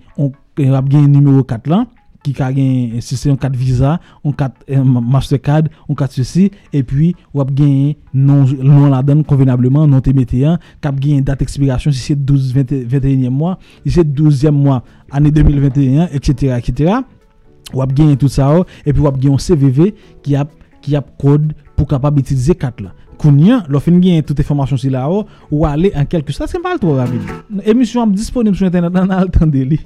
[0.69, 1.87] wap gen numero kat lan
[2.23, 4.63] ki ka gen, se se yon kat visa yon kat
[5.13, 10.39] mastercard yon kat se si, epi wap gen non la den konvenableman non te mette
[10.39, 14.81] yan, kap gen dat ekspirasyon si se 12-21 mwa si se 12e mwa,
[15.13, 17.03] ane 2021 etc, etc
[17.73, 19.93] wap gen tout sa ou, epi wap gen yon CVV
[20.25, 20.51] ki ap
[20.83, 22.91] ki ap kode pou kapab itilize kat la.
[23.21, 26.35] Kounyan, lo fin gen tout e formasyon si la ou, ou ale an kelkou.
[26.35, 27.39] Sa se mpal tro rapide.
[27.63, 29.79] Emisyon ap disponim sou internet nan al tande li.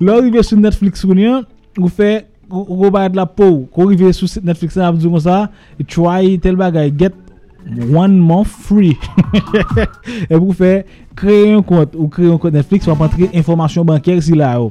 [0.00, 4.96] Lo rive sou Netflix ou fe, ou bayad la pou, kou rive sou Netflix ap
[4.98, 5.48] djou monsa,
[5.90, 7.14] try tel bagay, get
[7.90, 8.96] one month free.
[10.30, 10.84] E pou fe,
[11.18, 14.70] kreye yon kont, ou kreye yon kont Netflix, wap antre informasyon banker si ou.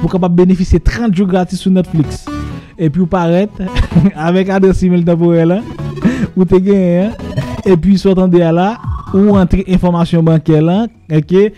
[0.00, 2.26] Pou kapab benefise 30 jou gratis sou Netflix.
[2.78, 3.50] E pi ou paret,
[4.28, 5.62] avek adres email tabouè la,
[6.34, 7.14] ou te gen,
[7.62, 8.74] e pi sou atande ya la,
[9.12, 10.82] ou rentre informasyon bankè la,
[11.12, 11.48] eke,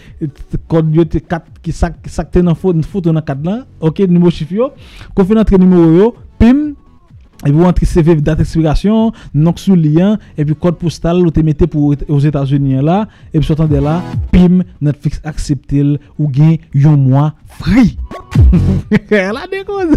[0.70, 4.70] kod yo te kat, ki sakte nan foto nan kat la, ok, nimo chif yo,
[5.36, 6.10] nantre nimo yo,
[6.40, 6.70] pim,
[7.41, 11.41] E pou antre CV date eksplikasyon, nonk sou liyan, e pi kod postal ou te
[11.45, 13.97] mette pou os Etats-Unis la, e pi sotan de la,
[14.29, 17.31] pim, Netflix akseptil ou gen yon mwa
[17.62, 17.97] free?
[19.11, 19.95] La dekouz.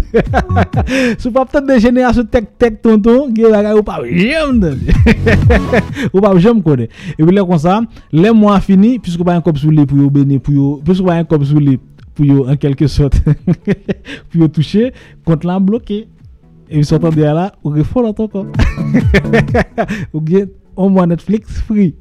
[1.20, 4.72] Sou pa ptet de jenerasyon tek-tek tonton, gen la ou pa jem de.
[6.14, 6.88] Ou pa jem kode.
[6.88, 9.84] E pi le kon sa, le mwa fini, pis kou pa yon kop sou li
[9.84, 11.76] pou yo bene, pis kou pa yon kop sou li
[12.14, 13.20] pou yo en kelke sot,
[14.30, 14.94] pou yo touche,
[15.28, 15.60] kont lan
[16.68, 18.46] E mi sotan de ala, ou folot anko.
[20.14, 21.92] Ou gen, on mwa Netflix free.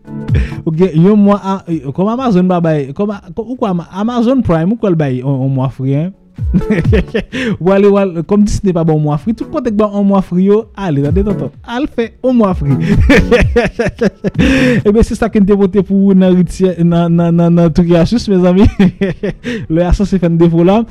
[0.63, 1.61] Ou gen, yon mwa,
[1.93, 6.11] kom Amazon ba bay, ou kwa Amazon Prime, ou kwa l bay, on mwa free.
[7.61, 10.47] Ou ale, kom Disney pa ba on mwa free, tout kontek ba on mwa free
[10.47, 12.73] yo, ale, al fe, on mwa free.
[14.87, 18.65] Ebe, se sa ken te vote pou nan ritye, nan touki asus, me zami.
[19.69, 20.81] Le se fen defo la.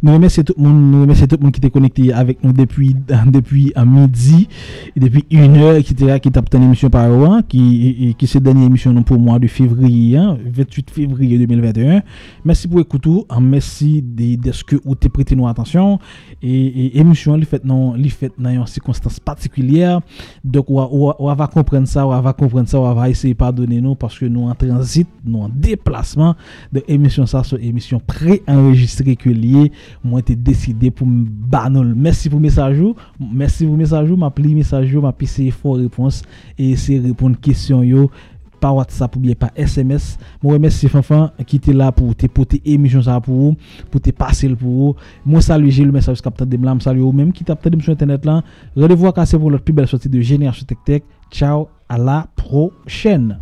[0.00, 2.52] Nous remercions tout le monde, nous remercions tout le monde qui était connecté avec nous
[2.52, 2.94] depuis,
[3.26, 4.48] depuis à midi,
[4.96, 8.94] depuis une heure, etc., qui tape une émission par an, qui, qui c'est dernière émission
[9.02, 12.02] pour moi de février, 28 hein, février 2021.
[12.44, 13.10] Merci pour écouter,
[13.40, 15.98] merci de, ce que vous avez prêté nous attention,
[16.42, 20.00] et, émission, elle fait dans, fait dans une circonstance particulière,
[20.44, 23.80] donc on, on, va comprendre ça, on va comprendre ça, on va essayer de pardonner
[23.80, 26.36] nous, parce que nous en transit, nous en déplacement,
[26.72, 29.72] de émission ça, sur émission pré-enregistrée que liée,
[30.04, 31.94] moi été décidé pour me banol.
[31.96, 32.82] Merci pour message
[33.18, 36.22] Merci pour message Ma pli message Ma essayer fort réponse
[36.58, 38.10] et essayer répondre question yo
[38.58, 40.18] par WhatsApp ou bien par SMS.
[40.42, 43.56] Moi remercie Fanfan qui était là pour te porter émission pour vous,
[43.90, 44.96] pour te passer pour vous.
[45.24, 47.92] Moi salue j'ai le message capteur de Blam, salut ou même qui t'a peut sur
[47.92, 48.42] internet là.
[48.76, 51.02] Rendez-vous à pour notre plus belle sortie de Génération Tech Tech.
[51.30, 53.38] Ciao, à la prochaine.